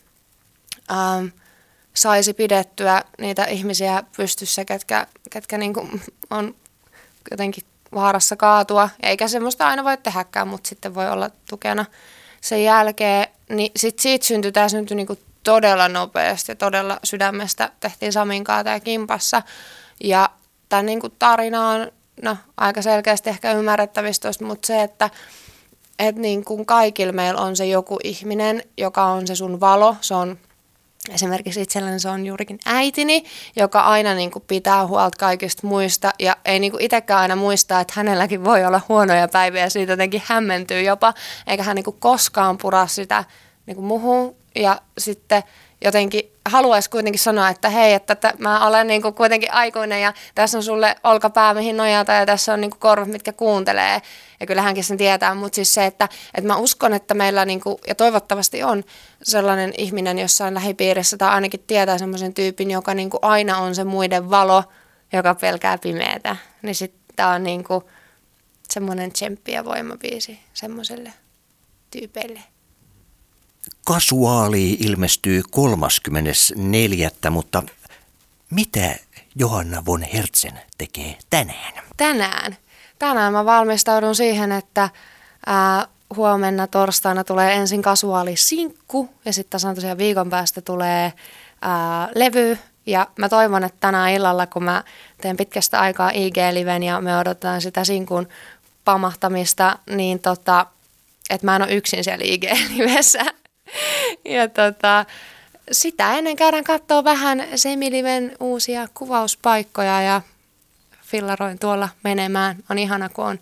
ähm, 0.91 1.27
saisi 1.95 2.35
pidettyä 2.35 3.05
niitä 3.19 3.45
ihmisiä 3.45 4.03
pystyssä, 4.17 4.65
ketkä, 4.65 5.07
ketkä 5.31 5.59
niin 5.59 5.75
kuin 5.75 6.03
on 6.31 6.55
jotenkin 7.31 7.65
vaarassa 7.95 8.37
kaatua, 8.37 8.89
eikä 9.03 9.29
semmoista 9.29 9.69
aina 9.69 9.85
voi 9.85 9.97
tehdäkään, 9.97 10.49
mutta 10.49 10.69
sitten 10.69 10.95
voi 10.95 11.11
olla 11.11 11.31
tukena 11.49 11.85
sen 12.41 12.65
jälkeen. 12.65 13.27
Niin 13.49 13.73
sit 13.77 13.99
siitä 13.99 14.27
syntyi, 14.27 14.53
tämä 14.53 14.69
syntyi 14.69 14.95
niinku 14.95 15.19
todella 15.43 15.89
nopeasti 15.89 16.53
ja 16.53 16.57
todella 16.57 16.99
sydämestä 17.05 17.71
tehtiin 17.81 18.13
Samin 18.13 18.45
kanssa 18.45 18.65
tämä 18.65 18.81
kimpassa. 18.81 19.43
Ja 20.05 20.31
tämä 20.69 20.83
niinku 20.83 21.09
tarina 21.09 21.69
on 21.69 21.93
no, 22.23 22.37
aika 22.57 22.83
selkeästi 22.83 23.31
ehkä 23.31 23.53
ymmärrettävistä, 23.53 24.31
mutta 24.45 24.67
se, 24.67 24.83
että 24.83 25.11
et 25.99 26.17
niin 26.17 26.45
kuin 26.45 26.67
kaikilla 26.67 27.13
meillä 27.13 27.41
on 27.41 27.57
se 27.57 27.67
joku 27.67 27.99
ihminen, 28.05 28.63
joka 28.77 29.05
on 29.05 29.27
se 29.27 29.35
sun 29.35 29.61
valo, 29.61 29.97
se 30.01 30.15
on 30.15 30.39
Esimerkiksi 31.11 31.61
itselläni 31.61 32.01
se 32.01 32.09
on 32.09 32.27
juurikin 32.27 32.59
äitini, 32.67 33.25
joka 33.57 33.81
aina 33.81 34.15
niin 34.15 34.31
kuin 34.31 34.45
pitää 34.47 34.87
huolta 34.87 35.19
kaikista 35.19 35.67
muista 35.67 36.13
ja 36.19 36.37
ei 36.45 36.59
niin 36.59 36.73
kuin 36.73 36.83
itsekään 36.83 37.21
aina 37.21 37.37
muista, 37.37 37.81
että 37.81 37.93
hänelläkin 37.97 38.45
voi 38.45 38.65
olla 38.65 38.81
huonoja 38.89 39.29
päiviä. 39.29 39.63
Ja 39.63 39.71
siitä 39.71 39.93
jotenkin 39.93 40.23
hämmentyy 40.25 40.83
jopa, 40.83 41.15
eikä 41.47 41.63
hän 41.63 41.77
niin 41.77 41.85
kuin 41.85 41.97
koskaan 42.01 42.59
pura 42.59 42.87
sitä 42.87 43.25
niin 43.67 43.75
kuin 43.75 43.87
muhun. 43.87 44.37
Ja 44.55 44.81
sitten 44.99 45.43
jotenkin 45.85 46.33
haluaisi 46.49 46.91
kuitenkin 46.91 47.21
sanoa, 47.21 47.49
että 47.49 47.69
hei, 47.69 47.93
että, 47.93 48.13
että 48.13 48.35
mä 48.39 48.67
olen 48.67 48.87
niin 48.87 49.03
kuin 49.03 49.15
kuitenkin 49.15 49.53
aikuinen 49.53 50.03
ja 50.03 50.13
tässä 50.35 50.59
on 50.59 50.63
sulle 50.63 50.97
olkapää, 51.05 51.55
mihin 51.55 51.77
nojata 51.77 52.13
ja 52.13 52.27
tässä 52.27 52.53
on 52.53 52.61
niin 52.61 52.71
kuin 52.71 52.81
korvat, 52.81 53.09
mitkä 53.09 53.33
kuuntelee. 53.33 54.03
Ja 54.41 54.47
kyllä 54.47 54.63
hänkin 54.63 54.85
sen 54.85 54.97
tietää, 54.97 55.35
mutta 55.35 55.57
siis 55.57 55.75
se, 55.75 55.87
että, 55.87 56.09
että 56.35 56.49
mä 56.49 56.57
uskon, 56.57 56.95
että 56.95 57.15
meillä 57.15 57.45
niin 57.45 57.61
kuin, 57.61 57.77
ja 57.87 57.95
toivottavasti 57.95 58.63
on 58.63 58.85
sellainen 59.23 59.73
ihminen 59.79 60.19
jossain 60.19 60.55
lähipiirissä 60.55 61.17
tai 61.17 61.29
ainakin 61.29 61.65
tietää 61.67 61.99
semmoisen 61.99 62.35
tyypin, 62.35 62.71
joka 62.71 62.95
niin 62.95 63.11
kuin 63.11 63.21
aina 63.23 63.59
on 63.59 63.75
se 63.75 63.85
muiden 63.85 64.31
valo, 64.31 64.65
joka 65.13 65.35
pelkää 65.35 65.79
pimeätä. 65.79 66.37
Niin 66.63 66.75
sitten 66.75 67.03
tämä 67.17 67.33
on 67.33 67.43
niin 67.43 67.65
kuin 67.65 67.85
semmoinen 68.71 69.13
tsemppi 69.13 69.53
ja 69.53 69.65
voimabiisi 69.65 70.39
semmoiselle 70.55 71.13
tyypeille. 71.91 72.52
Kasuaali 73.85 74.73
ilmestyy 74.73 75.43
34. 75.51 77.11
Mutta 77.31 77.63
mitä 78.51 78.97
Johanna 79.35 79.85
von 79.87 80.03
Hertzen 80.03 80.61
tekee 80.79 81.19
tänään? 81.31 81.73
tänään. 81.97 82.57
Tänään 82.99 83.33
mä 83.33 83.45
valmistaudun 83.45 84.15
siihen, 84.15 84.53
että 84.53 84.91
ää, 85.47 85.87
huomenna 86.17 86.67
torstaina 86.67 87.25
tulee 87.25 87.55
ensin 87.55 87.83
kasuaali 87.83 88.37
sinkku 88.37 89.11
ja 89.25 89.33
sitten 89.33 89.51
tasan 89.51 89.75
tosiaan 89.75 89.99
viikon 89.99 90.31
päästä 90.31 90.61
tulee 90.61 91.13
ää, 91.63 92.09
levy. 92.15 92.59
Ja 92.87 93.07
mä 93.19 93.29
toivon, 93.29 93.65
että 93.65 93.79
tänään 93.81 94.11
illalla, 94.11 94.47
kun 94.47 94.65
mä 94.65 94.85
teen 95.21 95.37
pitkästä 95.37 95.81
aikaa 95.81 96.11
IG-liven 96.11 96.83
ja 96.83 97.01
me 97.01 97.19
odotetaan 97.19 97.61
sitä 97.61 97.85
sinkun 97.85 98.29
pamahtamista, 98.85 99.79
niin 99.91 100.19
tota, 100.19 100.67
että 101.31 101.47
mä 101.47 101.57
en 101.57 101.63
ole 101.63 101.75
yksin 101.75 102.05
siellä 102.05 102.25
IG-livessä. 102.25 103.42
Ja 104.25 104.49
tota, 104.49 105.05
sitä 105.73 106.13
ennen 106.13 106.37
käydään 106.37 106.65
katsoa 106.65 107.05
vähän 107.05 107.47
Semiliven 107.55 108.37
uusia 108.41 108.89
kuvauspaikkoja 108.95 110.03
ja 110.03 110.21
fillaroin 111.03 111.59
tuolla 111.59 111.89
menemään. 112.05 112.57
On 112.71 112.79
ihana, 112.79 113.09
kun 113.09 113.25
on 113.25 113.39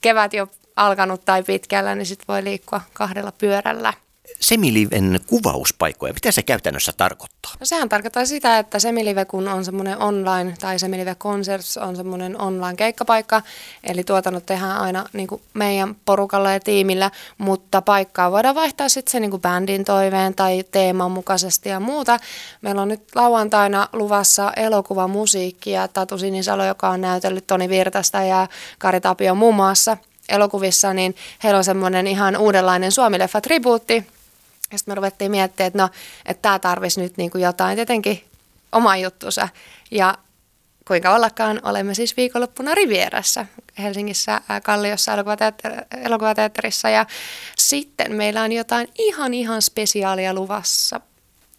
kevät 0.00 0.32
jo 0.32 0.48
alkanut 0.76 1.24
tai 1.24 1.42
pitkällä, 1.42 1.94
niin 1.94 2.06
sitten 2.06 2.28
voi 2.28 2.44
liikkua 2.44 2.80
kahdella 2.92 3.32
pyörällä. 3.32 3.92
Semiliven 4.44 5.20
kuvauspaikkoja, 5.26 6.12
mitä 6.12 6.30
se 6.32 6.42
käytännössä 6.42 6.92
tarkoittaa? 6.96 7.52
No 7.60 7.66
sehän 7.66 7.88
tarkoittaa 7.88 8.26
sitä, 8.26 8.58
että 8.58 8.78
Semilive 8.78 9.24
kun 9.24 9.48
on 9.48 9.64
semmoinen 9.64 9.98
online, 9.98 10.54
tai 10.60 10.78
Semilive 10.78 11.14
Concerts 11.14 11.76
on 11.76 11.96
semmoinen 11.96 12.40
online 12.40 12.76
keikkapaikka, 12.76 13.42
eli 13.84 14.04
tuotannot 14.04 14.46
tehdään 14.46 14.76
aina 14.76 15.04
niin 15.12 15.26
kuin 15.26 15.42
meidän 15.54 15.96
porukalla 16.04 16.52
ja 16.52 16.60
tiimillä, 16.60 17.10
mutta 17.38 17.82
paikkaa 17.82 18.30
voidaan 18.32 18.54
vaihtaa 18.54 18.88
sitten 18.88 19.12
se 19.12 19.20
niin 19.20 19.30
kuin 19.30 19.42
bändin 19.42 19.84
toiveen 19.84 20.34
tai 20.34 20.64
teeman 20.70 21.10
mukaisesti 21.10 21.68
ja 21.68 21.80
muuta. 21.80 22.18
Meillä 22.62 22.82
on 22.82 22.88
nyt 22.88 23.02
lauantaina 23.14 23.88
luvassa 23.92 24.52
elokuvamusiikkia, 24.56 25.88
Tatu 25.88 26.18
Sinisalo, 26.18 26.64
joka 26.64 26.88
on 26.88 27.00
näytellyt 27.00 27.46
Toni 27.46 27.68
Virtasta 27.68 28.22
ja 28.22 28.48
Kari 28.78 29.00
Tapio 29.00 29.34
muun 29.34 29.54
muassa 29.54 29.96
elokuvissa, 30.28 30.94
niin 30.94 31.14
heillä 31.44 31.58
on 31.58 31.64
semmoinen 31.64 32.06
ihan 32.06 32.36
uudenlainen 32.36 32.92
Suomi-leffa-tribuutti, 32.92 34.13
ja 34.72 34.78
sitten 34.78 34.92
me 34.92 34.94
ruvettiin 34.94 35.30
miettimään, 35.30 35.66
että 35.66 35.78
no, 35.78 35.88
että 36.26 36.42
tämä 36.42 36.58
tarvisi 36.58 37.00
nyt 37.00 37.16
niin 37.16 37.30
kuin 37.30 37.42
jotain 37.42 37.76
tietenkin 37.76 38.24
oma 38.72 38.96
juttunsa. 38.96 39.48
Ja 39.90 40.18
kuinka 40.88 41.14
ollakaan, 41.14 41.60
olemme 41.62 41.94
siis 41.94 42.16
viikonloppuna 42.16 42.74
Rivierässä 42.74 43.46
Helsingissä 43.78 44.40
Kalliossa 44.62 45.16
elokuvateatter- 45.16 45.98
elokuvateatterissa. 46.04 46.88
Ja 46.88 47.06
sitten 47.58 48.12
meillä 48.12 48.42
on 48.42 48.52
jotain 48.52 48.88
ihan 48.98 49.34
ihan 49.34 49.62
spesiaalia 49.62 50.34
luvassa 50.34 51.00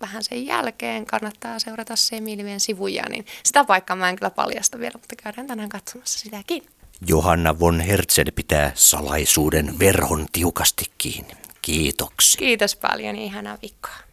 vähän 0.02 0.24
sen 0.24 0.46
jälkeen. 0.46 1.06
Kannattaa 1.06 1.60
seurata 1.60 1.96
Semilivien 1.96 2.60
sivuja, 2.60 3.04
niin 3.10 3.26
sitä 3.44 3.64
paikkaa 3.64 3.96
mä 3.96 4.10
en 4.10 4.16
kyllä 4.16 4.30
paljasta 4.30 4.80
vielä, 4.80 4.94
mutta 4.94 5.16
käydään 5.24 5.48
tänään 5.48 5.70
katsomassa 5.70 6.20
sitäkin. 6.20 6.66
Johanna 7.08 7.60
von 7.60 7.80
Hertzen 7.80 8.28
pitää 8.36 8.72
salaisuuden 8.76 9.80
verhon 9.80 10.26
tiukasti 10.32 10.86
kiinni. 10.98 11.34
Kiitoksia. 11.66 12.40
Kiitos 12.40 12.76
paljon, 12.76 13.16
ihanaa 13.16 13.58
viikkoa. 13.62 14.05